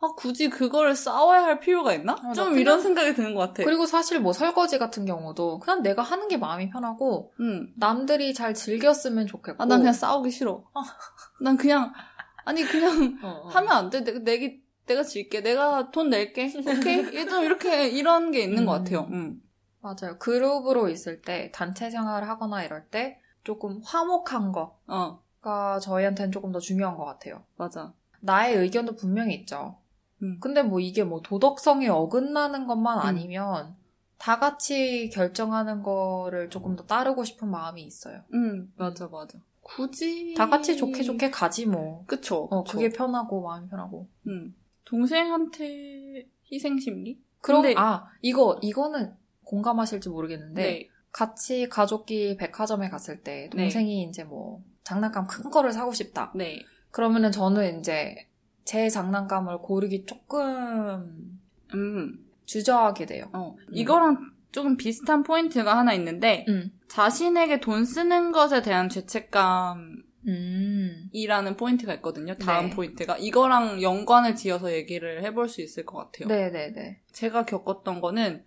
[0.00, 2.14] 아, 굳이 그거를 싸워야 할 필요가 있나?
[2.14, 3.64] 나좀 그냥- 이런 생각이 드는 것 같아.
[3.64, 7.72] 그리고 사실 뭐 설거지 같은 경우도 그냥 내가 하는 게 마음이 편하고 응.
[7.76, 9.60] 남들이 잘 즐겼으면 좋겠고.
[9.62, 10.64] 아, 난 그냥 싸우기 싫어.
[11.42, 11.92] 난 그냥,
[12.44, 13.48] 아니, 그냥 어, 어.
[13.48, 14.04] 하면 안 돼.
[14.04, 14.54] 내가, 내가,
[14.86, 15.42] 내가 질게.
[15.42, 16.52] 내가 돈 낼게.
[16.66, 17.28] 오케이?
[17.28, 18.78] 좀 이렇게, 이런 게 있는 것 음.
[18.84, 19.08] 같아요.
[19.10, 19.40] 응.
[19.80, 20.18] 맞아요.
[20.18, 24.52] 그룹으로 있을 때 단체 생활을 하거나 이럴 때 조금 화목한
[24.88, 27.42] 어, 거가 저희한테는 조금 더 중요한 것 같아요.
[27.56, 27.92] 맞아.
[28.20, 29.78] 나의 의견도 분명히 있죠.
[30.22, 30.38] 음.
[30.40, 33.02] 근데 뭐 이게 뭐 도덕성이 어긋나는 것만 음.
[33.02, 33.76] 아니면
[34.18, 38.22] 다 같이 결정하는 거를 조금 더 따르고 싶은 마음이 있어요.
[38.34, 39.38] 응, 맞아, 맞아.
[39.62, 40.34] 굳이.
[40.36, 42.04] 다 같이 좋게 좋게 가지 뭐.
[42.06, 42.48] 그쵸.
[42.50, 42.76] 어, 그쵸.
[42.78, 44.08] 그게 편하고 마음이 편하고.
[44.26, 44.54] 응.
[44.84, 47.20] 동생한테 희생 심리?
[47.40, 50.88] 그럼 근데- 아 이거 이거는 공감하실지 모르겠는데 네.
[51.12, 56.32] 같이 가족끼리 백화점에 갔을 때 동생이 이제 뭐 장난감 큰 거를 사고 싶다.
[56.34, 56.60] 네.
[56.90, 58.27] 그러면은 저는 이제
[58.68, 61.40] 제 장난감을 고르기 조금
[61.72, 62.18] 음.
[62.44, 63.30] 주저하게 돼요.
[63.32, 63.56] 어.
[63.72, 66.70] 이거랑 조금 비슷한 포인트가 하나 있는데, 음.
[66.86, 70.02] 자신에게 돈 쓰는 것에 대한 죄책감
[71.12, 71.56] 이라는 음.
[71.56, 72.34] 포인트가 있거든요.
[72.34, 72.76] 다음 네.
[72.76, 73.16] 포인트가.
[73.16, 76.28] 이거랑 연관을 지어서 얘기를 해볼 수 있을 것 같아요.
[76.28, 77.00] 네네네.
[77.10, 78.44] 제가 겪었던 거는,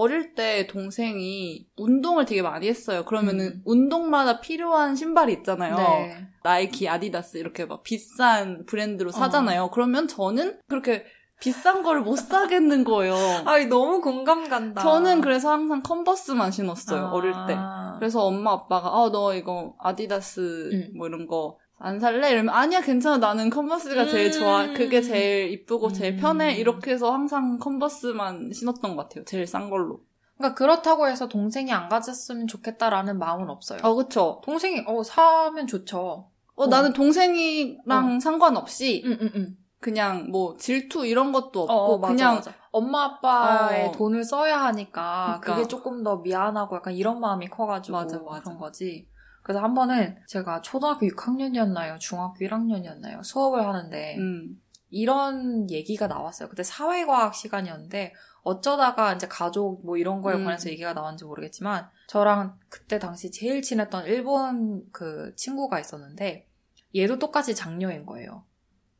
[0.00, 3.04] 어릴 때 동생이 운동을 되게 많이 했어요.
[3.04, 3.62] 그러면은 음.
[3.66, 5.76] 운동마다 필요한 신발이 있잖아요.
[5.76, 6.26] 네.
[6.42, 9.68] 나이키, 아디다스 이렇게 막 비싼 브랜드로 사잖아요.
[9.72, 11.04] 그러면 저는 그렇게
[11.38, 13.14] 비싼 거를 못 사겠는 거예요.
[13.44, 14.82] 아이 너무 공감 간다.
[14.82, 17.06] 저는 그래서 항상 컨버스만 신었어요.
[17.06, 17.10] 아.
[17.12, 17.56] 어릴 때.
[17.98, 20.92] 그래서 엄마 아빠가 아 너 이거 아디다스 음.
[20.96, 22.30] 뭐 이런 거 안 살래?
[22.30, 24.32] 이러면 아니야 괜찮아 나는 컨버스가 제일 음.
[24.32, 26.18] 좋아 그게 제일 이쁘고 제일 음.
[26.18, 30.00] 편해 이렇게 해서 항상 컨버스만 신었던 것 같아요 제일 싼 걸로
[30.36, 33.80] 그러니까 그렇다고 해서 동생이 안 가졌으면 좋겠다라는 마음은 없어요.
[33.82, 36.30] 아 그쵸 동생이 어 사면 좋죠.
[36.54, 39.56] 어, 나는 동생이랑 상관없이 응응응.
[39.80, 42.54] 그냥 뭐 질투 이런 것도 없고 어, 맞아, 그냥 맞아.
[42.70, 43.92] 엄마 아빠의 어.
[43.92, 45.54] 돈을 써야 하니까 그러니까.
[45.54, 48.40] 그게 조금 더 미안하고 약간 이런 마음이 커가지고 맞아, 맞아.
[48.42, 49.08] 그런 거지.
[49.50, 51.98] 그래서 한 번은 제가 초등학교 6학년이었나요?
[51.98, 53.24] 중학교 1학년이었나요?
[53.24, 54.62] 수업을 하는데 음.
[54.90, 56.48] 이런 얘기가 나왔어요.
[56.48, 60.44] 그때 사회과학 시간이었는데 어쩌다가 이제 가족 뭐 이런 거에 음.
[60.44, 66.46] 관해서 얘기가 나왔는지 모르겠지만 저랑 그때 당시 제일 친했던 일본 그 친구가 있었는데
[66.94, 68.44] 얘도 똑같이 장녀인 거예요.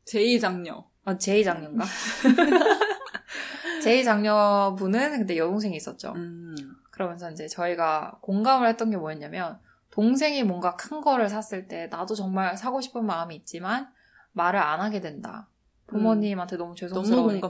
[0.05, 1.85] 제2장녀 아, 제이 장녀인가?
[3.81, 6.11] 제이 장녀분은 근데 여동생이 있었죠.
[6.17, 6.55] 음.
[6.91, 9.57] 그러면서 이제 저희가 공감을 했던 게 뭐였냐면
[9.91, 13.89] 동생이 뭔가 큰 거를 샀을 때 나도 정말 사고 싶은 마음이 있지만
[14.33, 15.47] 말을 안 하게 된다.
[15.87, 17.47] 부모님한테 너무 죄송스러우니까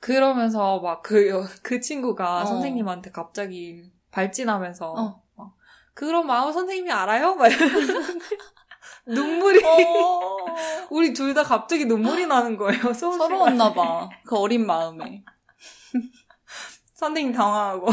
[0.00, 2.44] 그러면서 막 그 그 친구가 어.
[2.46, 5.22] 선생님한테 갑자기 발진하면서 어.
[5.36, 5.52] 막,
[5.92, 7.34] 그런 마음 선생님이 알아요?
[7.34, 7.48] 막
[9.06, 10.36] 눈물이 어.
[10.90, 12.92] 우리 둘 다 갑자기 눈물이 나는 거예요.
[12.94, 14.08] 서러웠나 봐.
[14.24, 15.22] 그 어린 마음에.
[16.94, 17.86] 선생님 당황하고.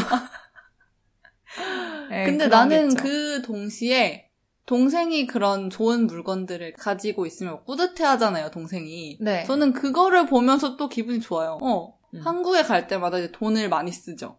[2.10, 3.02] 네, 근데 나는 있죠.
[3.02, 4.28] 그 동시에
[4.66, 9.18] 동생이 그런 좋은 물건들을 가지고 있으면 뿌듯해 하잖아요, 동생이.
[9.20, 9.44] 네.
[9.44, 11.58] 저는 그거를 보면서 또 기분이 좋아요.
[11.62, 11.94] 어.
[12.14, 12.20] 음.
[12.20, 14.38] 한국에 갈 때마다 이제 돈을 많이 쓰죠.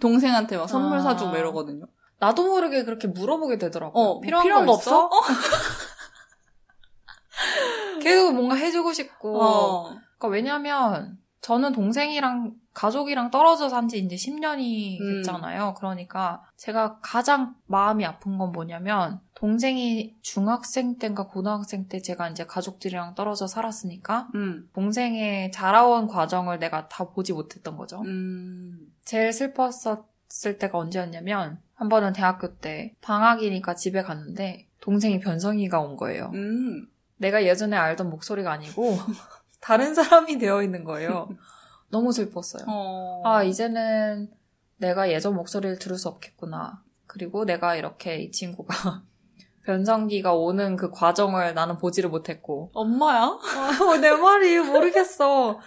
[0.00, 1.02] 동생한테 막 선물 아.
[1.02, 1.86] 사주고 막 이러거든요.
[2.20, 4.02] 나도 모르게 그렇게 물어보게 되더라고요.
[4.02, 5.06] 어, 필요한, 필요한 거 거 없어?
[5.06, 5.32] 없어?
[8.02, 9.40] 계속 뭔가 해주고 싶고.
[9.42, 9.88] 어.
[10.18, 15.22] 그러니까 왜냐면 저는 동생이랑 가족이랑 떨어져 산 지 이제 10년이 음.
[15.22, 15.74] 됐잖아요.
[15.78, 23.14] 그러니까 제가 가장 마음이 아픈 건 뭐냐면 동생이 중학생 때인가 고등학생 때 제가 이제 가족들이랑
[23.14, 24.68] 떨어져 살았으니까 음.
[24.74, 28.00] 동생의 자라온 과정을 내가 다 보지 못했던 거죠.
[28.02, 28.92] 음.
[29.04, 36.30] 제일 슬펐었을 때가 언제였냐면 한 번은 대학교 때 방학이니까 집에 갔는데 동생이 변성이가 온 거예요.
[36.34, 36.86] 음.
[37.16, 38.96] 내가 예전에 알던 목소리가 아니고
[39.60, 41.28] 다른 사람이 되어 있는 거예요.
[41.90, 42.64] 너무 슬펐어요.
[42.68, 43.22] 어.
[43.24, 44.30] 아 이제는
[44.76, 46.82] 내가 예전 목소리를 들을 수 없겠구나.
[47.06, 49.02] 그리고 내가 이렇게 이 친구가
[49.64, 53.24] 변성기가 오는 그 과정을 나는 보지를 못했고 엄마야?
[53.26, 55.58] 어, 내 말이 모르겠어.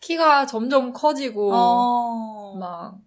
[0.00, 2.56] 키가 점점 커지고 어.
[2.58, 2.98] 막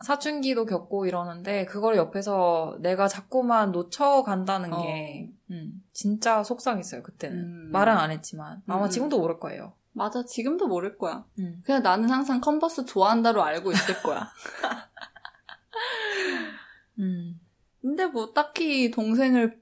[0.00, 4.82] 사춘기도 겪고 이러는데 그걸 옆에서 내가 자꾸만 놓쳐간다는 어.
[4.82, 7.70] 게 음, 진짜 속상했어요 그때는 음.
[7.72, 8.90] 말은 안 했지만 아마 음.
[8.90, 9.72] 지금도 모를 거예요.
[9.92, 11.24] 맞아, 지금도 모를 거야.
[11.38, 11.60] 음.
[11.64, 14.28] 그냥 나는 항상 컨버스 좋아한다로 알고 있을 거야.
[16.98, 17.40] 음.
[17.80, 19.60] 근데 뭐 딱히 동생을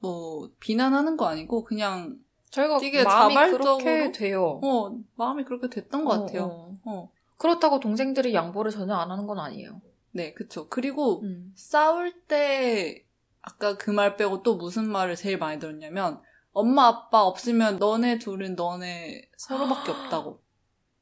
[0.00, 2.18] 뭐 비난하는 거 아니고 그냥
[2.50, 3.76] 저희가 되게 마음이 자발적으로?
[3.78, 4.60] 그렇게 돼요.
[4.62, 6.42] 어, 마음이 그렇게 됐던 것 어, 같아요.
[6.44, 6.78] 어.
[6.84, 7.10] 어.
[7.36, 9.80] 그렇다고 동생들이 양보를 전혀 안 하는 건 아니에요.
[10.12, 10.68] 네, 그쵸.
[10.68, 11.52] 그리고 음.
[11.54, 13.04] 싸울 때
[13.42, 16.20] 아까 그 말 빼고 또 무슨 말을 제일 많이 들었냐면
[16.58, 20.42] 엄마 아빠 없으면 너네 둘은 너네 서로밖에 없다고.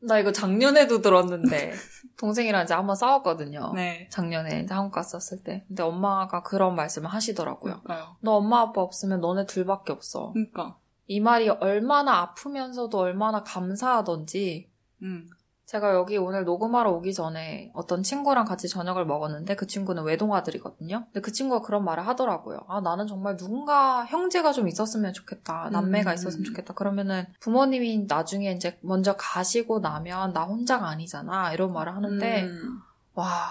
[0.03, 1.73] 나 이거 작년에도 들었는데
[2.19, 3.73] 동생이랑 이제 한번 싸웠거든요.
[3.75, 4.07] 네.
[4.11, 5.65] 작년에 이제 한국 갔었을 때.
[5.67, 7.81] 근데 엄마가 그런 말씀을 하시더라고요.
[7.81, 8.17] 그러니까요.
[8.21, 10.33] 너 엄마 아빠 없으면 너네 둘밖에 없어.
[10.33, 10.79] 그러니까.
[11.07, 14.71] 이 말이 얼마나 아프면서도 얼마나 감사하던지
[15.03, 15.31] 음.
[15.67, 21.07] 제가 여기 오늘 녹음하러 오기 전에 어떤 친구랑 같이 저녁을 먹었는데 그 친구는 외동아들이거든요.
[21.07, 22.61] 근데 그 친구가 그런 말을 하더라고요.
[22.69, 25.71] 아, 나는 정말 누군가 형제가 좀 있었으면 좋겠다.
[25.71, 26.15] 남매가 음.
[26.15, 26.75] 있었으면 좋겠다.
[26.75, 31.53] 그러면은 부모님이 나중에 이제 먼저 가시고 나면 나 혼자가 아니잖아.
[31.53, 32.79] 이런 말을 하는데 음.
[33.15, 33.51] 와,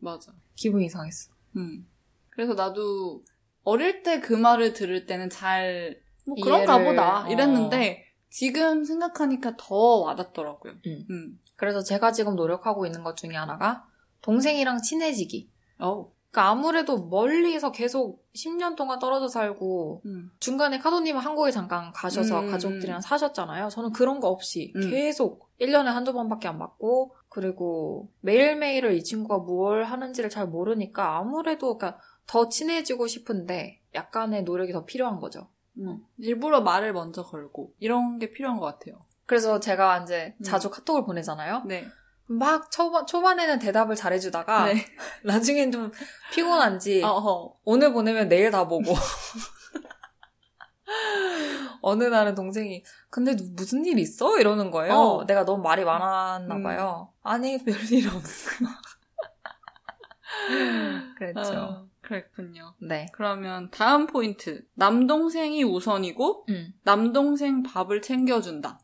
[0.00, 0.32] 맞아.
[0.56, 1.32] 기분이 이상했어.
[1.56, 1.86] 음.
[2.28, 3.22] 그래서 나도
[3.62, 7.28] 어릴 때 그 말을 들을 때는 잘, 뭐 그런가 보다 어.
[7.30, 10.74] 이랬는데 지금 생각하니까 더 와닿더라고요.
[10.86, 11.06] 음.
[11.08, 11.38] 음.
[11.64, 13.86] 그래서 제가 지금 노력하고 있는 것 중에 하나가
[14.20, 15.50] 동생이랑 친해지기.
[15.78, 16.12] 어.
[16.30, 20.30] 그러니까 아무래도 멀리서 계속 10년 동안 떨어져 살고 음.
[20.40, 23.68] 중간에 카도님은 한국에 잠깐 가셔서 음, 가족들이랑 사셨잖아요.
[23.68, 24.90] 저는 그런 거 없이 음.
[24.90, 31.78] 계속 1년에 한두 번밖에 안 받고 그리고 매일매일을 이 친구가 뭘 하는지를 잘 모르니까 아무래도
[31.78, 35.48] 그러니까 더 친해지고 싶은데 약간의 노력이 더 필요한 거죠.
[35.78, 36.04] 음.
[36.18, 39.04] 일부러 말을 먼저 걸고 이런 게 필요한 것 같아요.
[39.26, 40.42] 그래서 제가 이제 음.
[40.42, 41.62] 자주 카톡을 보내잖아요.
[41.66, 41.86] 네.
[42.26, 44.86] 막 초반, 초반에는 대답을 잘해주다가 네.
[45.24, 45.90] 나중엔 좀
[46.32, 47.56] 피곤한지 어허.
[47.64, 48.94] 오늘 보내면 내일 다 보고
[51.82, 54.38] 어느 날은 동생이 근데 누- 무슨 일 있어?
[54.38, 54.94] 이러는 거예요.
[54.94, 55.24] 어.
[55.26, 56.62] 내가 너무 말이 많았나 음.
[56.62, 57.12] 봐요.
[57.22, 58.50] 아니 별일 없어.
[61.18, 61.40] 그랬죠.
[61.54, 62.74] 어, 그랬군요.
[62.80, 63.06] 네.
[63.12, 64.64] 그러면 다음 포인트.
[64.74, 66.72] 남동생이 우선이고 음.
[66.84, 68.80] 남동생 밥을 챙겨준다.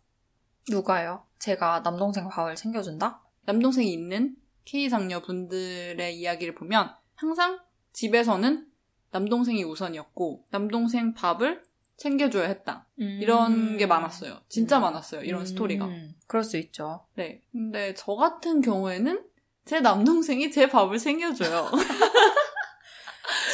[0.68, 1.25] 누가요?
[1.38, 3.23] 제가 남동생 밥을 챙겨준다?
[3.46, 7.61] 남동생이 있는 K상녀 분들의 이야기를 보면 항상
[7.92, 8.66] 집에서는
[9.11, 11.62] 남동생이 우선이었고 남동생 밥을
[11.96, 12.87] 챙겨줘야 했다.
[12.96, 14.40] 이런 게 많았어요.
[14.49, 14.83] 진짜 음.
[14.83, 15.23] 많았어요.
[15.23, 15.46] 이런 음.
[15.46, 15.88] 스토리가.
[16.27, 17.05] 그럴 수 있죠.
[17.14, 17.42] 네.
[17.53, 19.23] 근데 저 같은 경우에는
[19.66, 21.70] 제 남동생이 제 밥을 챙겨줘요.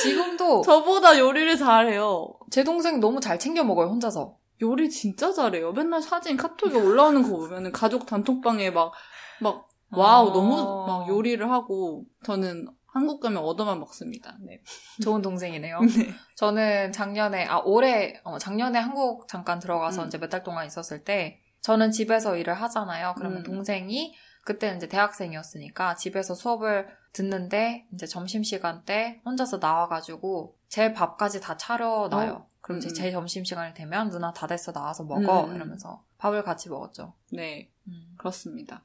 [0.02, 2.38] 지금도 저보다 요리를 잘해요.
[2.50, 4.38] 제 동생 너무 잘 챙겨 먹어요, 혼자서.
[4.62, 5.72] 요리 진짜 잘해요.
[5.72, 8.92] 맨날 사진 카톡에 올라오는 거 보면은 가족 단톡방에 막,
[9.40, 10.32] 막, wow, 아.
[10.32, 14.36] 너무 막 요리를 하고, 저는 한국 가면 얻어만 먹습니다.
[14.40, 14.60] 네.
[15.02, 15.78] 좋은 동생이네요.
[15.98, 16.14] 네.
[16.36, 20.06] 저는 작년에, 아, 올해, 어, 작년에 한국 잠깐 들어가서 음.
[20.08, 23.14] 이제 몇 달 동안 있었을 때, 저는 집에서 일을 하잖아요.
[23.16, 23.42] 그러면 음.
[23.42, 24.14] 동생이,
[24.44, 32.32] 그때는 이제 대학생이었으니까 집에서 수업을 듣는데, 이제 점심시간 때 혼자서 나와가지고, 제 밥까지 다 차려놔요.
[32.32, 32.48] 어?
[32.66, 35.44] 그럼 이제 음, 제 점심시간이 되면, 누나 다 됐어, 나와서 먹어.
[35.44, 35.54] 음.
[35.54, 37.12] 이러면서 밥을 같이 먹었죠.
[37.30, 37.70] 네.
[37.86, 38.16] 음.
[38.18, 38.82] 그렇습니다.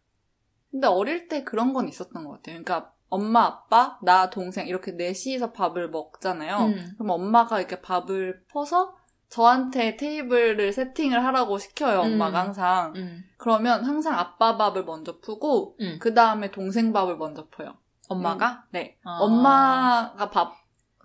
[0.69, 2.63] 근데 어릴 때 그런 건 있었던 것 같아요.
[2.63, 6.57] 그러니까 엄마, 아빠, 나, 동생 이렇게 넷이서 밥을 먹잖아요.
[6.57, 6.91] 음.
[6.95, 8.95] 그럼 엄마가 이렇게 밥을 퍼서
[9.29, 12.01] 저한테 테이블을 세팅을 하라고 시켜요.
[12.01, 12.45] 엄마가 음.
[12.45, 12.93] 항상.
[12.95, 13.23] 음.
[13.37, 15.97] 그러면 항상 아빠 밥을 먼저 푸고 음.
[15.99, 17.77] 그 다음에 동생 밥을 먼저 퍼요.
[18.09, 18.65] 엄마가?
[18.69, 18.99] 네.
[19.03, 19.17] 아.
[19.21, 20.60] 엄마가 밥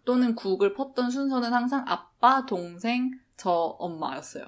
[0.06, 4.44] 또는 국을 펐던 순서는 항상 아빠, 동생, 저 엄마였어요.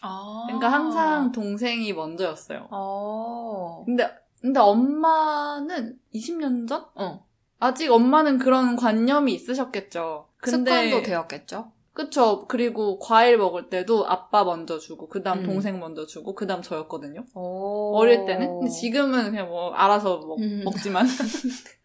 [0.00, 0.44] 아.
[0.46, 2.66] 그러니까 항상 동생이 먼저였어요.
[2.72, 3.84] 어.
[3.86, 6.84] 근데 근데 엄마는 20년 전?
[6.96, 7.24] 어.
[7.60, 10.26] 아직 엄마는 그런 관념이 있으셨겠죠.
[10.38, 11.70] 근데 습관도 되었겠죠?
[11.92, 12.46] 그쵸.
[12.48, 15.44] 그리고 과일 먹을 때도 아빠 먼저 주고 그 다음 음.
[15.44, 17.24] 동생 먼저 주고 그 다음 저였거든요.
[17.34, 17.96] 오.
[17.96, 18.48] 어릴 때는.
[18.48, 20.62] 근데 지금은 그냥 뭐 알아서 먹, 음.
[20.64, 21.06] 먹지만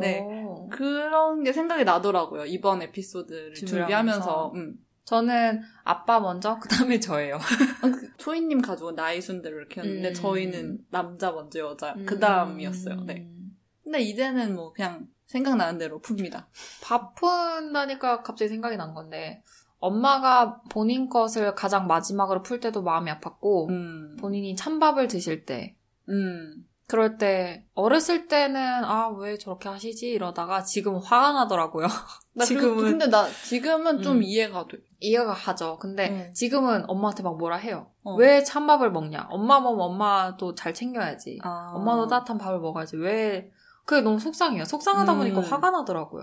[0.00, 0.20] 네.
[0.20, 0.68] 오.
[0.70, 2.46] 그런 게 생각이 나더라고요.
[2.46, 4.52] 이번 에피소드를 준비하면서.
[4.54, 4.78] 음.
[5.04, 7.36] 저는 아빠 먼저, 그 다음에 저예요.
[7.36, 10.14] 아, 그 초이님 가족은 나이 순대로 이렇게 했는데 음.
[10.14, 13.02] 저희는 남자 먼저 여자 그 다음이었어요.
[13.04, 13.16] 네.
[13.28, 13.54] 음.
[13.82, 16.46] 근데 이제는 뭐 그냥 생각나는 대로 풉니다.
[16.82, 19.42] 밥 푼다니까 갑자기 생각이 난 건데,
[19.78, 24.16] 엄마가 본인 것을 가장 마지막으로 풀 때도 마음이 아팠고, 음.
[24.18, 25.76] 본인이 찬밥을 드실 때,
[26.08, 26.64] 음.
[26.94, 30.08] 그럴 때, 어렸을 때는, 아, 왜 저렇게 하시지?
[30.10, 31.88] 이러다가 지금 화가 나더라고요.
[32.34, 34.22] 나 지금은- 근데 나 지금은 좀 음.
[34.22, 34.78] 이해가 돼.
[35.00, 35.76] 이해가 가죠.
[35.78, 36.32] 근데 음.
[36.32, 37.88] 지금은 엄마한테 막 뭐라 해요.
[38.04, 38.14] 어.
[38.14, 39.26] 왜 찬밥을 먹냐?
[39.28, 41.40] 엄마 먹으면 엄마도 잘 챙겨야지.
[41.42, 41.72] 아.
[41.74, 42.96] 엄마도 따뜻한 밥을 먹어야지.
[42.96, 43.50] 왜?
[43.86, 44.64] 그게 너무 속상해요.
[44.64, 45.18] 속상하다 음.
[45.18, 46.22] 보니까 화가 나더라고요.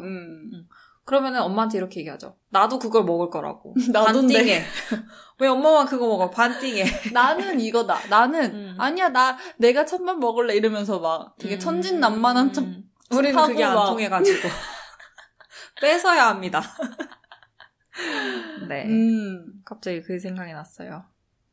[1.01, 1.05] 음.
[1.05, 2.37] 그러면은 엄마한테 이렇게 얘기하죠.
[2.49, 3.73] 나도 그걸 먹을 거라고.
[3.93, 4.63] 반띵해.
[5.39, 6.29] 왜 엄마만 그거 먹어?
[6.29, 6.85] 반띵해.
[7.13, 8.07] 나는 이거다.
[8.09, 8.75] 나는 음.
[8.77, 12.63] 아니야 나 내가 첫만 먹을래 이러면서 막 되게 천진난만한 척.
[12.63, 12.83] 음.
[13.11, 13.87] 우리는 그게 안 막.
[13.87, 14.47] 통해가지고.
[15.81, 16.61] 뺏어야 합니다.
[18.69, 18.85] 네.
[18.85, 19.61] 음.
[19.65, 21.05] 갑자기 그 생각이 났어요.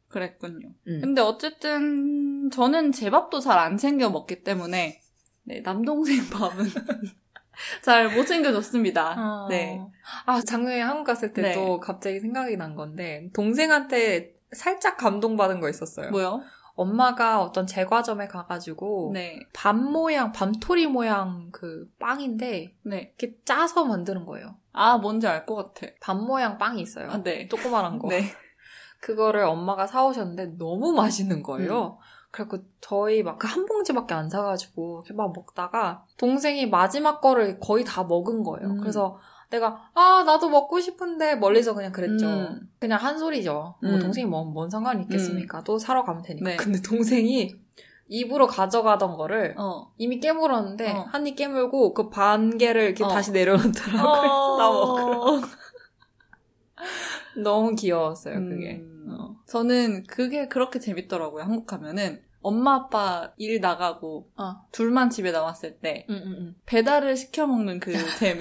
[0.08, 0.68] 그랬군요.
[0.86, 1.00] 음.
[1.00, 5.00] 근데 어쨌든 저는 제 밥도 잘 안 챙겨 먹기 때문에
[5.44, 6.66] 네, 남동생 밥은
[7.82, 9.14] 잘 못 챙겨줬습니다.
[9.16, 9.46] 아.
[9.48, 9.80] 네.
[10.26, 11.52] 아, 작년에 한국 갔을 때 네.
[11.52, 16.10] 또 갑자기 생각이 난 건데, 동생한테 살짝 감동받은 거 있었어요.
[16.10, 16.42] 뭐요?
[16.74, 19.40] 엄마가 어떤 제과점에 가가지고, 네.
[19.52, 23.14] 밤 모양, 밤토리 모양 그 빵인데, 네.
[23.18, 24.56] 이렇게 짜서 만드는 거예요.
[24.72, 25.92] 아, 뭔지 알 것 같아.
[26.00, 27.10] 밤 모양 빵이 있어요.
[27.10, 27.48] 아, 네.
[27.48, 28.08] 조그만한 거.
[28.08, 28.22] 네.
[29.00, 31.98] 그거를 엄마가 사오셨는데 너무 맛있는 거예요.
[32.00, 32.08] 음.
[32.30, 37.84] 그래갖고 저희 막 그 한 봉지밖에 안 사가지고 이렇게 막 먹다가 동생이 마지막 거를 거의
[37.84, 38.68] 다 먹은 거예요.
[38.70, 38.80] 음.
[38.80, 39.18] 그래서
[39.50, 42.26] 내가 아 나도 먹고 싶은데 멀리서 그냥 그랬죠.
[42.26, 42.60] 음.
[42.78, 43.76] 그냥 한 소리죠.
[43.82, 43.98] 뭐 음.
[43.98, 45.62] 동생이 뭐, 뭔 상관이 있겠습니까?
[45.64, 46.50] 또 사러 가면 되니까.
[46.50, 46.56] 네.
[46.56, 47.54] 근데 동생이
[48.10, 49.90] 입으로 가져가던 거를 어.
[49.96, 51.06] 이미 깨물었는데 어.
[51.10, 53.08] 한입 깨물고 그 반 개를 이렇게 어.
[53.08, 54.02] 다시 내려놓더라고요.
[54.58, 55.20] 나 먹으러.
[55.22, 55.40] 어.
[57.36, 58.82] 너무 귀여웠어요 그게.
[59.10, 59.16] 음.
[59.20, 59.36] 어.
[59.46, 61.42] 저는 그게 그렇게 재밌더라고요.
[61.44, 64.56] 한국 가면은 엄마 아빠 일 나가고 어.
[64.72, 66.54] 둘만 집에 남았을 때 응, 응, 응.
[66.66, 68.40] 배달을 시켜 먹는 그 재미.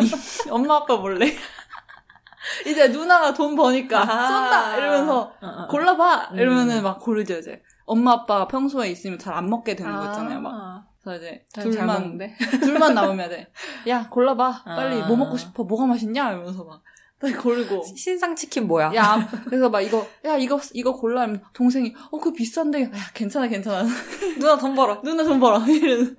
[0.51, 1.25] 엄마 아빠 몰래.
[2.65, 4.27] 이제 누나가 돈 버니까 아하.
[4.27, 5.67] 쏜다 이러면서 어, 어, 어.
[5.67, 6.37] 골라봐 음.
[6.39, 7.61] 이러면은 막 고르죠 이제.
[7.85, 10.41] 엄마 아빠가 평소에 있으면 잘 안 먹게 되는 거 있잖아요.
[10.41, 12.17] 막 아, 그래서 이제 잘 둘만.
[12.61, 13.51] 둘만 남으면 돼.
[13.87, 15.07] 야 골라봐 빨리 아.
[15.07, 16.81] 뭐 먹고 싶어 뭐가 맛있냐 이러면서 막
[17.19, 17.83] 빨리 고르고.
[17.95, 18.93] 신상 치킨 뭐야?
[18.95, 21.21] 야, 그래서 막 이거, 야, 이거, 이거 골라.
[21.21, 22.83] 하면 동생이, 어, 그거 비싼데.
[22.83, 23.83] 야, 괜찮아, 괜찮아.
[24.37, 25.01] 누나 돈 벌어.
[25.01, 25.59] 누나 돈 벌어.
[25.65, 26.13] 이러면서.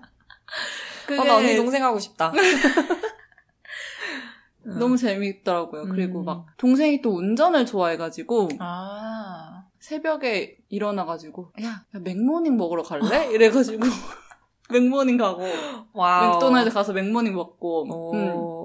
[1.07, 2.33] 그게 어, 나 언니 동생 하고 싶다.
[4.65, 5.85] 너무 재밌더라고요.
[5.85, 6.25] 그리고 음.
[6.25, 9.65] 막, 동생이 또 운전을 좋아해가지고, 아.
[9.79, 13.31] 새벽에 일어나가지고, 야, 야, 맥모닝 먹으러 갈래?
[13.33, 13.87] 이래가지고,
[14.71, 15.45] 맥모닝 가고,
[15.95, 16.33] wow.
[16.33, 18.58] 맥도날드 가서 맥모닝 먹고, 음, 오.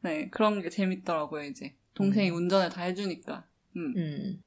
[0.00, 1.74] 네, 그런 게 재밌더라고요, 이제.
[1.94, 2.36] 동생이 음.
[2.36, 3.44] 운전을 다 해주니까.
[3.76, 3.94] 음.
[3.96, 4.42] 음.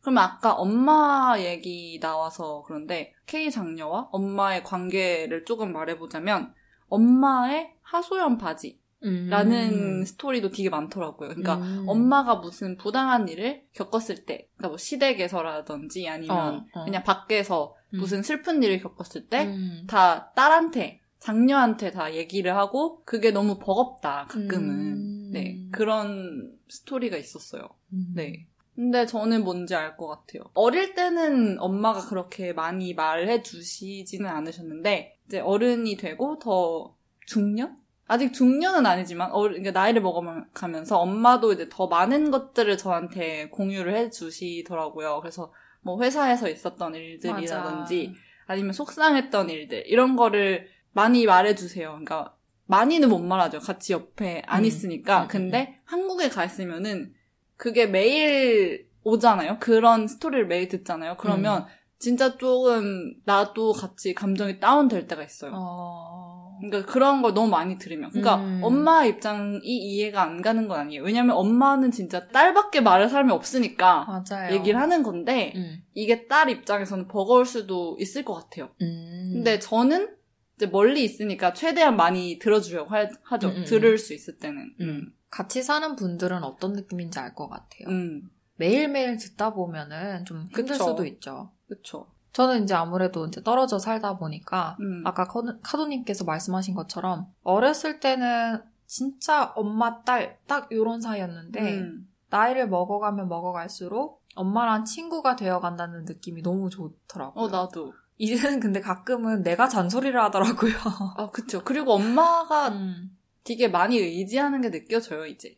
[0.00, 6.54] 그러면 아까 엄마 얘기 나와서 그런데 K 장녀와 엄마의 관계를 조금 말해보자면
[6.88, 10.04] 엄마의 하소연받이라는 음.
[10.04, 11.28] 스토리도 되게 많더라고요.
[11.28, 11.84] 그러니까 음.
[11.86, 16.84] 엄마가 무슨 부당한 일을 겪었을 때, 그러니까 뭐 시댁에서라든지 아니면 어, 어.
[16.84, 18.00] 그냥 밖에서 음.
[18.00, 19.84] 무슨 슬픈 일을 겪었을 때 음.
[19.88, 25.30] 다 딸한테 장녀한테 다 얘기를 하고 그게 너무 버겁다 가끔은 음.
[25.32, 27.68] 네 그런 스토리가 있었어요.
[27.92, 28.12] 음.
[28.14, 28.46] 네.
[28.74, 30.44] 근데 저는 뭔지 알 것 같아요.
[30.54, 36.94] 어릴 때는 엄마가 그렇게 많이 말해 주시지는 않으셨는데, 이제 어른이 되고 더
[37.26, 37.76] 중년?
[38.06, 44.10] 아직 중년은 아니지만, 어, 그러니까 나이를 먹어가면서 엄마도 이제 더 많은 것들을 저한테 공유를 해
[44.10, 45.18] 주시더라고요.
[45.22, 48.14] 그래서 뭐 회사에서 있었던 일들이라든지,
[48.46, 51.90] 아니면 속상했던 일들, 이런 거를 많이 말해 주세요.
[51.90, 52.34] 그러니까,
[52.66, 53.60] 많이는 못 말하죠.
[53.60, 54.64] 같이 옆에 안 음.
[54.66, 55.20] 있으니까.
[55.20, 57.12] 음, 음, 근데 한국에 가 있으면은
[57.56, 59.58] 그게 매일 오잖아요.
[59.58, 61.16] 그런 스토리를 매일 듣잖아요.
[61.18, 61.66] 그러면
[61.98, 65.52] 진짜 조금 나도 같이 감정이 다운될 때가 있어요.
[65.54, 66.58] 어.
[66.60, 68.10] 그러니까 그런 걸 너무 많이 들으면.
[68.10, 68.60] 그러니까 음.
[68.62, 71.02] 엄마 입장이 이해가 안 가는 건 아니에요.
[71.02, 74.54] 왜냐면 엄마는 진짜 딸밖에 말할 사람이 없으니까 맞아요.
[74.54, 75.82] 얘기를 하는 건데 음.
[75.94, 78.70] 이게 딸 입장에서는 버거울 수도 있을 것 같아요.
[78.82, 79.30] 음.
[79.34, 80.17] 근데 저는
[80.58, 83.48] 이제 멀리 있으니까 최대한 많이 들어주려고 하, 하죠.
[83.50, 84.74] 음, 음, 들을 수 있을 때는.
[84.80, 85.12] 음.
[85.30, 87.86] 같이 사는 분들은 어떤 느낌인지 알 것 같아요.
[87.88, 88.28] 음.
[88.56, 90.84] 매일매일 듣다 보면은 좀 힘들 그쵸.
[90.84, 91.52] 수도 있죠.
[91.68, 92.08] 그쵸.
[92.32, 95.02] 저는 이제 아무래도 이제 떨어져 살다 보니까 음.
[95.06, 102.08] 아까 카도- 카도님께서 말씀하신 것처럼 어렸을 때는 진짜 엄마 딸 딱 요런 사이였는데 음.
[102.30, 107.44] 나이를 먹어가면 먹어갈수록 엄마랑 친구가 되어간다는 느낌이 너무 좋더라고요.
[107.44, 107.92] 어, 나도.
[108.18, 110.72] 이제는 근데 가끔은 내가 잔소리를 하더라고요.
[111.16, 111.62] 아, 그쵸.
[111.64, 113.16] 그리고 엄마가 음.
[113.44, 115.56] 되게 많이 의지하는 게 느껴져요, 이제.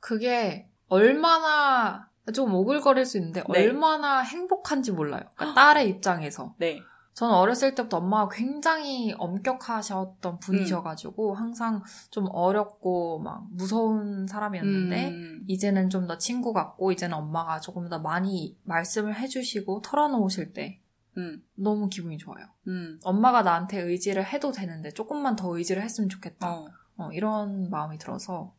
[0.00, 3.66] 그게 얼마나 좀 오글거릴 수 있는데 네.
[3.66, 5.22] 얼마나 행복한지 몰라요.
[5.36, 6.54] 그러니까 딸의 입장에서.
[6.58, 6.80] 네.
[7.12, 15.44] 저는 어렸을 때부터 엄마가 굉장히 엄격하셨던 분이셔가지고 항상 좀 어렵고 막 무서운 사람이었는데 음.
[15.46, 20.80] 이제는 좀 더 친구 같고 이제는 엄마가 조금 더 많이 말씀을 해주시고 털어놓으실 때
[21.16, 21.42] 음.
[21.54, 22.46] 너무 기분이 좋아요.
[22.68, 22.98] 음.
[23.04, 26.52] 엄마가 나한테 의지를 해도 되는데 조금만 더 의지를 했으면 좋겠다.
[26.52, 26.68] 어.
[26.96, 28.54] 어, 이런 마음이 들어서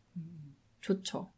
[0.82, 1.32] 좋죠.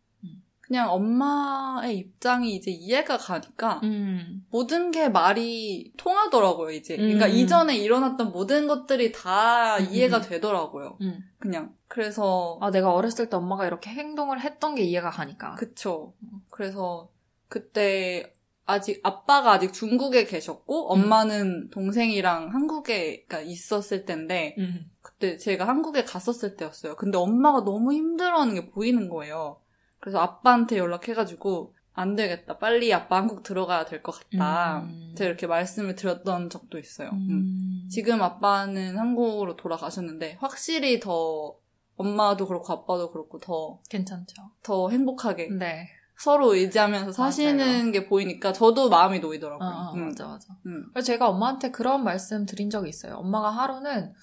[0.73, 4.45] 그냥 엄마의 입장이 이제 이해가 가니까 음.
[4.49, 6.95] 모든 게 말이 통하더라고요, 이제.
[6.95, 7.31] 그러니까 음.
[7.31, 10.21] 이전에 일어났던 모든 것들이 다 음, 이해가 음.
[10.23, 10.97] 되더라고요.
[11.01, 11.19] 음.
[11.37, 11.75] 그냥.
[11.87, 15.55] 그래서 아, 내가 어렸을 때 엄마가 이렇게 행동을 했던 게 이해가 가니까.
[15.55, 16.13] 그쵸.
[16.49, 17.09] 그래서
[17.49, 18.32] 그때
[18.65, 24.89] 아직 아빠가 아직 중국에 계셨고 엄마는 동생이랑 한국에 그러니까 있었을 때인데 음.
[25.01, 26.95] 그때 제가 한국에 갔었을 때였어요.
[26.95, 29.59] 근데 엄마가 너무 힘들어하는 게 보이는 거예요.
[29.99, 32.57] 그래서 아빠한테 연락해가지고 안 되겠다.
[32.57, 34.79] 빨리 아빠 한국 들어가야 될 것 같다.
[34.83, 35.13] 음.
[35.15, 37.09] 제가 이렇게 말씀을 드렸던 적도 있어요.
[37.09, 37.27] 음.
[37.29, 37.87] 음.
[37.89, 41.55] 지금 아빠는 한국으로 돌아가셨는데 확실히 더
[41.95, 44.35] 엄마도 그렇고 아빠도 그렇고 더, 괜찮죠.
[44.63, 45.87] 더 행복하게 네.
[46.23, 47.91] 서로 의지하면서 사시는 맞아요.
[47.91, 49.67] 게 보이니까 저도 마음이 놓이더라고요.
[49.67, 50.05] 어, 어, 음.
[50.07, 50.47] 맞아, 맞아.
[50.65, 50.85] 음.
[50.93, 53.15] 그래서 제가 엄마한테 그런 말씀 드린 적이 있어요.
[53.15, 54.13] 엄마가 하루는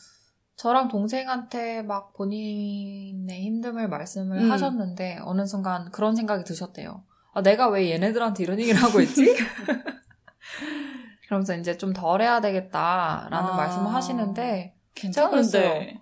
[0.57, 4.51] 저랑 동생한테 막 본인의 힘듦을 말씀을 음.
[4.51, 7.05] 하셨는데 어느 순간 그런 생각이 드셨대요.
[7.35, 9.37] 아, 내가 왜 얘네들한테 이런 얘기를 하고 있지?
[11.29, 13.57] 그러면서 이제 좀 덜 해야 되겠다라는 아.
[13.57, 16.01] 말씀을 하시는데 괜찮은데.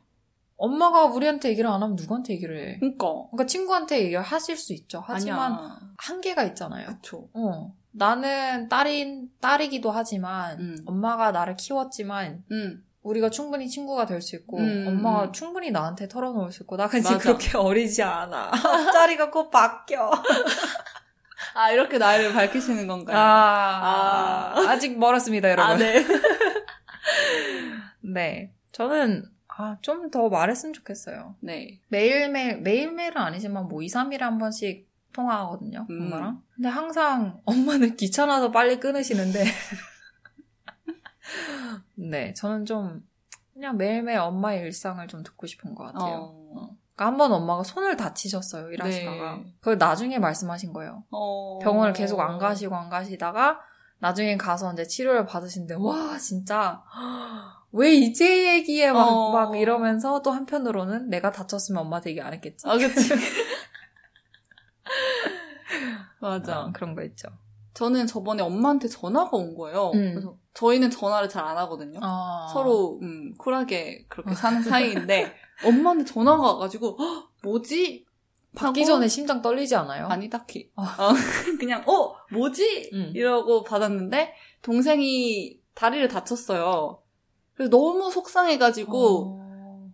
[0.58, 2.78] 엄마가 우리한테 얘기를 안 하면 누구한테 얘기를 해?
[2.80, 3.06] 그니까.
[3.30, 5.02] 그러니까 친구한테 얘기를 하실 수 있죠.
[5.06, 5.78] 하지만 아니야.
[5.98, 6.86] 한계가 있잖아요.
[6.88, 7.28] 그쵸.
[7.32, 7.72] 어.
[7.92, 10.76] 나는 딸인, 딸이기도 하지만, 음.
[10.84, 12.84] 엄마가 나를 키웠지만, 음.
[13.02, 15.32] 우리가 충분히 친구가 될 수 있고, 음, 엄마가 음.
[15.32, 17.18] 충분히 나한테 털어놓을 수 있고, 나 맞아.
[17.18, 18.50] 그렇게 어리지 않아.
[18.52, 20.10] 앞자리가 꼭 바뀌어.
[21.54, 23.16] 아, 이렇게 나이를 밝히시는 건가요?
[23.16, 24.60] 아, 아.
[24.68, 25.72] 아직 멀었습니다, 여러분.
[25.72, 26.04] 아, 네.
[28.00, 28.52] 네.
[28.72, 29.24] 저는,
[29.60, 31.34] 아, 좀 더 말했으면 좋겠어요.
[31.40, 31.80] 네.
[31.88, 36.02] 매일매일, 매일매일은 아니지만, 뭐, 2, 3일에 한 번씩 통화하거든요, 음.
[36.02, 36.42] 엄마랑.
[36.54, 39.44] 근데 항상 엄마는 귀찮아서 빨리 끊으시는데,
[41.96, 43.02] 네, 저는 좀,
[43.52, 46.32] 그냥 매일매일 엄마의 일상을 좀 듣고 싶은 것 같아요.
[46.32, 46.68] 어.
[46.94, 49.36] 그러니까 한 번 엄마가 손을 다치셨어요, 일하시다가.
[49.36, 49.54] 네.
[49.58, 51.04] 그걸 나중에 말씀하신 거예요.
[51.10, 51.58] 어.
[51.60, 53.60] 병원을 계속 안 가시고 안 가시다가,
[53.98, 56.82] 나중에 가서 이제 치료를 받으신데, 와, 진짜,
[57.72, 58.92] 왜 이제 얘기해?
[58.92, 59.32] 막, 어.
[59.32, 62.66] 막 이러면서 또 한편으로는 내가 다쳤으면 엄마한테 얘기 안 했겠지.
[62.68, 63.14] 아, 그치.
[66.20, 66.60] 맞아.
[66.62, 67.28] 어, 그런 거 있죠.
[67.74, 69.90] 저는 저번에 엄마한테 전화가 온 거예요.
[69.94, 70.14] 음.
[70.14, 72.00] 그래서 저희는 전화를 잘 안 하거든요.
[72.02, 72.48] 아.
[72.52, 75.32] 서로 음, 쿨하게 그렇게 사는 사이인데
[75.64, 78.04] 엄마한테 전화가 와가지고 "헉, 뭐지?
[78.56, 80.08] 받기 전에 심장 떨리지 않아요?
[80.08, 80.96] 아니 딱히 아.
[80.98, 81.08] 어,
[81.60, 82.90] 그냥 어 뭐지?
[82.92, 83.12] 음.
[83.14, 87.00] 이러고 받았는데 동생이 다리를 다쳤어요.
[87.58, 89.90] 그래서 너무 속상해가지고 어.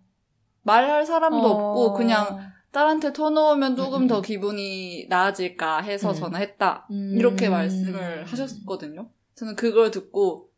[0.62, 1.50] 말할 사람도 어.
[1.50, 4.22] 없고 그냥 딸한테 터놓으면 조금 음, 더 음.
[4.22, 6.14] 기분이 나아질까 해서 음.
[6.14, 6.88] 전화했다.
[6.90, 7.14] 음.
[7.16, 9.08] 이렇게 말씀을 하셨거든요.
[9.34, 10.50] 저는 그걸 듣고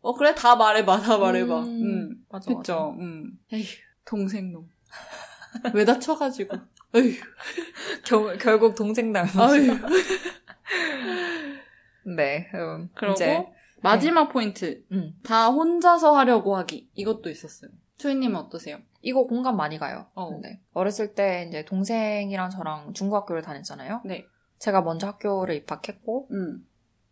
[0.00, 1.60] 어 그래 다 말해봐 다 말해봐.
[1.60, 1.66] 음.
[1.66, 2.54] 음, 맞아.
[2.54, 2.96] 그쵸.
[2.98, 3.38] 음.
[3.52, 3.66] 에휴
[4.06, 4.70] 동생 놈.
[5.74, 6.56] 왜 다쳐가지고.
[6.94, 7.12] 에휴.
[8.06, 9.48] 결, 결국 동생 닮았어.
[12.16, 12.48] 네.
[12.54, 13.44] 음, 그리고 이제
[13.84, 14.84] 마지막 포인트.
[14.92, 15.14] 음.
[15.22, 16.90] 다 혼자서 하려고 하기.
[16.94, 17.70] 이것도 있었어요.
[17.98, 18.78] 초이님은 어떠세요?
[19.02, 20.06] 이거 공감 많이 가요.
[20.14, 20.30] 어.
[20.30, 24.00] 근데 어렸을 때 이제 동생이랑 저랑 중고학교를 다녔잖아요.
[24.04, 24.24] 네.
[24.58, 26.66] 제가 먼저 학교를 입학했고 음.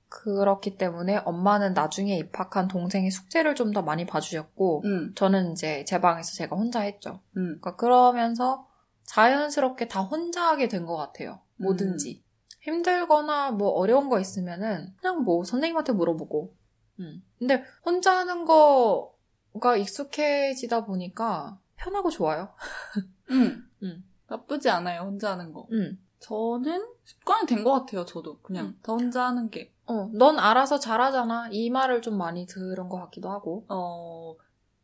[0.08, 5.12] 그렇기 때문에 엄마는 나중에 입학한 동생의 숙제를 좀 더 많이 봐주셨고 음.
[5.14, 7.20] 저는 이제 제 방에서 제가 혼자 했죠.
[7.36, 7.58] 음.
[7.60, 8.66] 그러니까 그러면서
[9.04, 11.40] 자연스럽게 다 혼자 하게 된 것 같아요.
[11.56, 12.22] 뭐든지.
[12.60, 16.54] 힘들거나 뭐 어려운 거 있으면은 그냥 뭐 선생님한테 물어보고.
[17.00, 17.22] 음.
[17.38, 22.52] 근데 혼자 하는 거가 익숙해지다 보니까 편하고 좋아요.
[23.30, 23.68] 음.
[23.82, 24.04] 음.
[24.28, 25.02] 나쁘지 않아요.
[25.02, 25.66] 혼자 하는 거.
[25.72, 25.98] 음.
[26.20, 28.04] 저는 습관이 된 것 같아요.
[28.04, 28.78] 저도 그냥 음.
[28.82, 29.72] 다 혼자 하는 게.
[29.86, 31.48] 어, 넌 알아서 잘하잖아.
[31.50, 33.64] 이 말을 좀 많이 들은 것 같기도 하고.
[33.68, 34.36] 어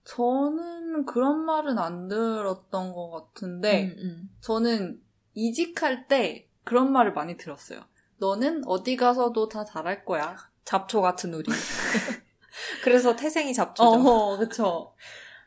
[0.05, 4.31] 저는 그런 말은 안 들었던 것 같은데 음, 음.
[4.41, 5.01] 저는
[5.35, 7.81] 이직할 때 그런 말을 많이 들었어요.
[8.17, 10.37] 너는 어디 가서도 다 잘할 거야.
[10.69, 11.51] 잡초 같은 우리.
[12.85, 13.89] 그래서 태생이 잡초죠.
[13.89, 14.95] 어, 그쵸.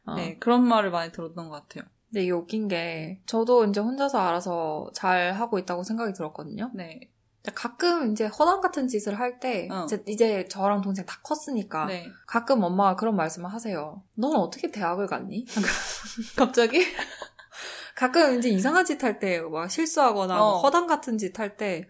[0.05, 0.15] 어.
[0.15, 1.87] 네, 그런 말을 많이 들었던 것 같아요.
[2.09, 6.71] 근데 이게 웃긴 게 저도 이제 혼자서 알아서 잘 하고 있다고 생각이 들었거든요.
[6.73, 7.11] 네.
[7.53, 9.85] 가끔 이제 허당 같은 짓을 할때 어.
[9.85, 12.09] 이제, 이제 저랑 동생 다 컸으니까 네.
[12.25, 14.01] 가끔 엄마가 그런 말씀을 하세요.
[14.17, 15.45] 넌 어떻게 대학을 갔니?
[16.35, 16.83] 갑자기?
[17.95, 20.53] 가끔 이제 이상한 짓 할 때 막 실수하거나 어.
[20.55, 21.87] 막 허당 같은 짓 할 때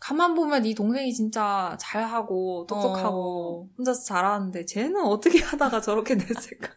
[0.00, 3.74] 가만 보면 이 동생이 진짜 잘하고 똑똑하고 어.
[3.78, 6.72] 혼자서 잘하는데 쟤는 어떻게 하다가 저렇게 됐을까?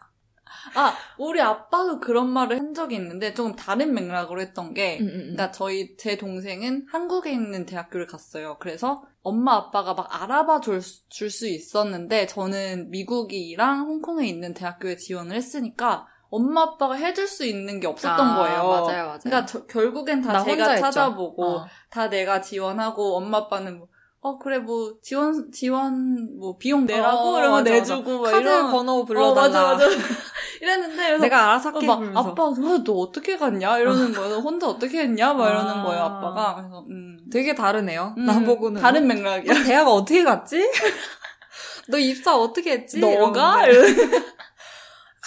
[0.75, 5.07] 아, 우리 아빠도 그런 말을 한 적이 있는데 조금 다른 맥락으로 했던 게 음, 음,
[5.07, 5.19] 음.
[5.19, 8.57] 그러니까 저희 제 동생은 한국에 있는 대학교를 갔어요.
[8.59, 10.61] 그래서 엄마 아빠가 막 알아봐
[11.09, 17.87] 줄수 있었는데 저는 미국이랑 홍콩에 있는 대학교에 지원을 했으니까 엄마 아빠가 해줄 수 있는 게
[17.87, 18.63] 없었던 아, 거예요.
[18.63, 19.19] 맞아요, 맞아요.
[19.21, 20.77] 그러니까 저- 결국엔 다나 제가.
[20.77, 21.65] 찾아보고 어.
[21.91, 23.87] 다 내가 지원하고 엄마 아빠는 뭐,
[24.21, 28.71] 어 그래 뭐 지원 지원 뭐 비용 내라고 어, 이러면 맞아, 내주고 막 카드 이런
[28.71, 29.41] 번호 어 불러달라.
[29.49, 29.85] 맞아 맞아
[30.61, 31.87] 이랬는데 그래서 내가 알아서 어, 할게.
[31.87, 32.29] 막 그러면서.
[32.29, 32.53] 아빠 어,
[32.85, 34.35] 너 어떻게 갔냐 이러는 거예요.
[34.37, 35.83] 혼자 어떻게 했냐 막 이러는 아.
[35.83, 36.03] 거예요.
[36.03, 38.13] 아빠가 그래서 음, 되게 다르네요.
[38.17, 38.79] 음, 나보고는.
[38.81, 39.51] 다른 맥락이야.
[39.53, 40.61] 너 대학 어떻게 갔지?
[41.89, 42.99] 너 입사 어떻게 했지?
[42.99, 43.63] 너가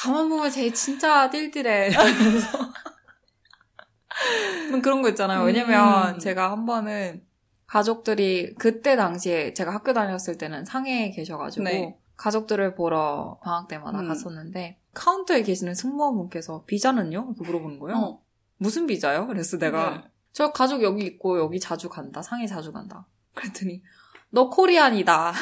[0.05, 1.89] 가만 보면 쟤 진짜 띨띨해.
[1.89, 2.59] 이러면서.
[4.83, 5.43] 그런 거 있잖아요.
[5.45, 6.19] 왜냐면 음.
[6.19, 7.25] 제가 한 번은
[7.67, 11.99] 가족들이 그때 당시에 제가 학교 다녔을 때는 상해에 계셔가지고 네.
[12.17, 14.09] 가족들을 보러 방학 때마다 음.
[14.09, 17.33] 갔었는데 카운터에 계시는 승무원분께서 비자는요?
[17.35, 17.97] 이렇게 물어보는 거예요.
[17.97, 18.21] 어.
[18.59, 19.27] 무슨 비자요?
[19.27, 20.03] 그래서 내가 네.
[20.33, 22.21] 저 가족 여기 있고 여기 자주 간다.
[22.21, 23.07] 상해 자주 간다.
[23.35, 23.83] 그랬더니
[24.29, 25.33] 너 코리안이다.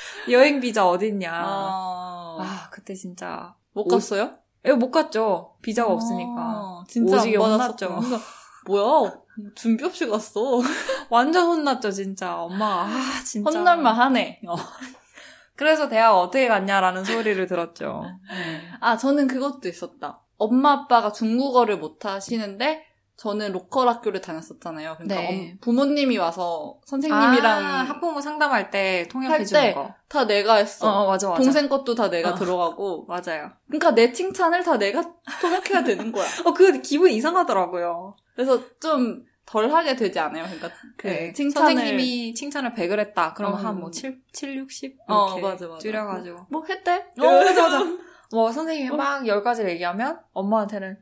[0.30, 1.30] 여행 비자 어딨냐.
[1.32, 4.32] 아, 아, 그때 진짜 못 갔어요?
[4.64, 5.54] 에, 못 갔죠.
[5.62, 6.34] 비자가 없으니까.
[6.36, 7.88] 아, 진짜 오지게 안 혼났죠.
[7.88, 8.00] 받았었구나.
[8.00, 8.26] 그러니까
[8.66, 9.12] 뭐야?
[9.54, 10.60] 준비 없이 갔어.
[11.10, 12.36] 완전 혼났죠, 진짜.
[12.40, 13.50] 엄마가 아, 진짜.
[13.50, 14.40] 혼날만 하네.
[15.54, 18.04] 그래서 대학 어떻게 갔냐라는 소리를 들었죠.
[18.30, 18.60] 네.
[18.80, 20.20] 아, 저는 그것도 있었다.
[20.36, 22.84] 엄마 아빠가 중국어를 못 하시는데
[23.18, 24.94] 저는 로컬 학교를 다녔었잖아요.
[24.98, 25.28] 그러니까 네.
[25.52, 29.92] 엄- 부모님이 와서 선생님이랑 아, 학부모 상담할 때 통역해 할 주는 때 거.
[30.08, 30.88] 다 내가 했어.
[30.88, 31.42] 어, 어, 맞아, 맞아.
[31.42, 32.34] 동생 것도 다 내가 어.
[32.34, 33.06] 들어가고.
[33.06, 33.50] 맞아요.
[33.66, 35.02] 그러니까 내 칭찬을 다 내가
[35.42, 36.26] 통역해야 되는 거야.
[36.46, 38.16] 어, 그 기분 이상하더라고요.
[38.34, 40.44] 그래서 좀 덜 하게 되지 않아요?
[40.44, 41.32] 그러니까 그 네.
[41.32, 43.32] 칭찬을 선생님이 칭찬을 100을 했다.
[43.32, 43.66] 그러면 음.
[43.66, 44.84] 한뭐 7, 7, 60?
[44.92, 45.78] 이렇게 어, 맞아, 맞아.
[45.78, 46.46] 줄여가지고.
[46.50, 47.06] 뭐 했대?
[47.18, 47.84] 어, 맞아, 맞아.
[48.30, 48.96] 뭐 선생님이 어.
[48.96, 50.98] 막 10가지를 얘기하면 엄마한테는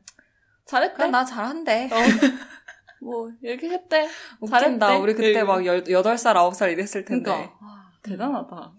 [0.67, 1.07] 잘했대?
[1.07, 1.89] 나 잘한대.
[1.91, 1.95] 어.
[3.01, 4.07] 뭐 이렇게 했대.
[4.39, 4.59] 웃긴다.
[4.59, 5.01] 잘했대.
[5.01, 5.43] 우리 그때 네.
[5.43, 7.23] 막 8살, 9살 이랬을 텐데.
[7.23, 8.73] 그러니까 와, 대단하다.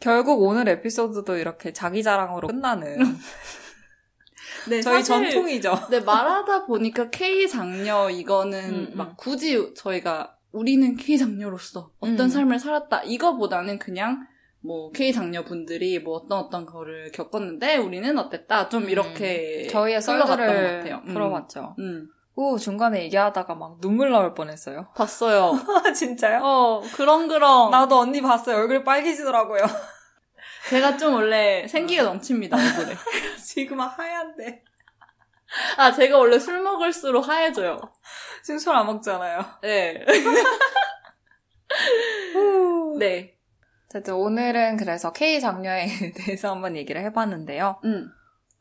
[0.00, 2.98] 결국 오늘 에피소드도 이렇게 자기 자랑으로 끝나는
[4.68, 5.88] 네, 저희 사실 전통이죠.
[5.90, 8.96] 네, 말하다 보니까 K 장녀 이거는 음, 음.
[8.96, 12.28] 막 굳이 저희가 우리는 K 장녀로서 어떤 음.
[12.28, 14.26] 삶을 살았다 이거보다는 그냥
[14.62, 18.90] 뭐 K 장녀 분들이 뭐 어떤 어떤 거를 겪었는데 우리는 어땠다 좀 음.
[18.90, 21.02] 이렇게 저희의 흘러갔던 것 썰들을 같아요.
[21.06, 21.12] 음.
[21.14, 21.76] 풀어봤죠.
[21.78, 24.88] 음, 오, 중간에 얘기하다가 막 눈물 나올 뻔했어요.
[24.96, 25.52] 봤어요.
[25.84, 26.40] 아, 진짜요?
[26.42, 27.70] 어 그렁그렁.
[27.70, 28.56] 나도 언니 봤어요.
[28.56, 29.62] 얼굴 빨개지더라고요.
[30.68, 32.94] 제가 좀 원래 생기가 넘칩니다 얼굴에.
[33.42, 34.62] 지금 하얀데.
[35.78, 37.80] 아 제가 원래 술 먹을수록 하얘져요.
[38.44, 39.44] 지금 술 안 먹잖아요.
[39.62, 40.04] 네.
[42.98, 43.39] 네.
[43.90, 47.80] 어쨌든 오늘은 그래서 K 장녀에 대해서 한번 얘기를 해봤는데요.
[47.84, 48.08] 음.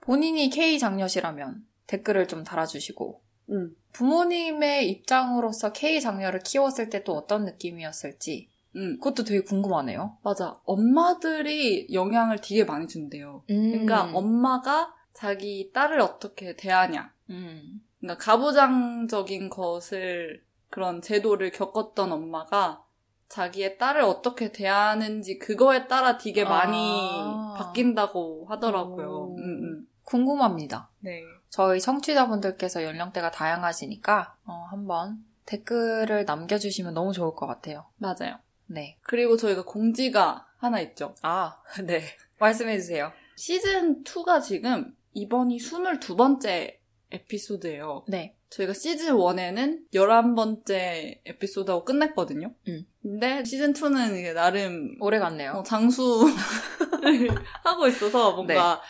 [0.01, 3.21] 본인이 K 장녀시라면 댓글을 좀 달아주시고
[3.51, 3.75] 음.
[3.93, 8.97] 부모님의 입장으로서 K 장녀를 키웠을 때 또 어떤 느낌이었을지 음.
[8.99, 10.17] 그것도 되게 궁금하네요.
[10.23, 10.59] 맞아.
[10.65, 13.43] 엄마들이 영향을 되게 많이 준대요.
[13.47, 14.15] 그러니까 음.
[14.15, 17.13] 엄마가 자기 딸을 어떻게 대하냐.
[17.30, 17.82] 음.
[17.99, 22.84] 그러니까 가부장적인 것을 그런 제도를 겪었던 엄마가
[23.30, 27.53] 자기의 딸을 어떻게 대하는지 그거에 따라 되게 많이 아.
[27.57, 29.07] 바뀐다고 하더라고요.
[29.07, 29.38] 오.
[29.38, 29.88] 음, 음.
[30.03, 30.89] 궁금합니다.
[30.99, 31.21] 네.
[31.49, 37.86] 저희 청취자분들께서 연령대가 다양하시니까 어, 한번 댓글을 남겨주시면 너무 좋을 것 같아요.
[37.97, 38.39] 맞아요.
[38.65, 38.97] 네.
[39.01, 41.15] 그리고 저희가 공지가 하나 있죠.
[41.21, 42.03] 아, 네.
[42.39, 43.11] 말씀해주세요.
[43.36, 46.77] 시즌 2가 지금 이번이 22번째
[47.11, 48.05] 에피소드예요.
[48.07, 48.36] 네.
[48.50, 52.54] 저희가 시즌 1에는 11번째 에피소드하고 끝냈거든요.
[52.68, 52.86] 음.
[53.02, 55.52] 근데 시즌 2는 이게 나름 오래 갔네요.
[55.52, 56.34] 어, 장수를
[57.64, 58.82] 하고 있어서 뭔가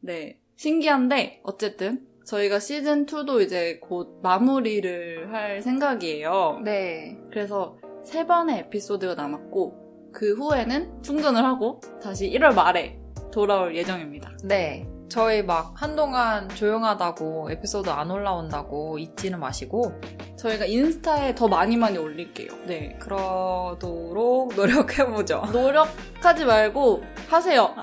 [0.00, 0.40] 네.
[0.56, 6.60] 신기한데 어쨌든 저희가 시즌 2도 이제 곧 마무리를 할 생각이에요.
[6.64, 7.16] 네.
[7.30, 12.98] 그래서 세 번의 에피소드가 남았고 그 후에는 충전을 하고 다시 1월 말에
[13.30, 14.36] 돌아올 예정입니다.
[14.44, 14.86] 네.
[15.08, 19.98] 저희 막 한동안 조용하다고 에피소드 안 올라온다고 잊지는 마시고
[20.36, 22.48] 저희가 인스타에 더 많이 많이 올릴게요.
[22.66, 22.96] 네.
[23.00, 25.46] 그러도록 노력해보죠.
[25.52, 27.74] 노력하지 말고 하세요.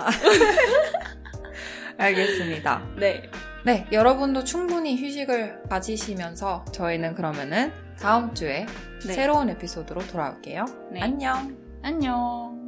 [1.98, 2.82] 알겠습니다.
[3.00, 3.30] 네.
[3.66, 8.68] 네, 여러분도 충분히 휴식을 가지시면서 저희는 그러면은 다음 주에
[9.08, 9.14] 네.
[9.14, 10.66] 새로운 에피소드로 돌아올게요.
[10.92, 11.02] 네.
[11.02, 11.58] 안녕.
[11.82, 12.66] 안녕.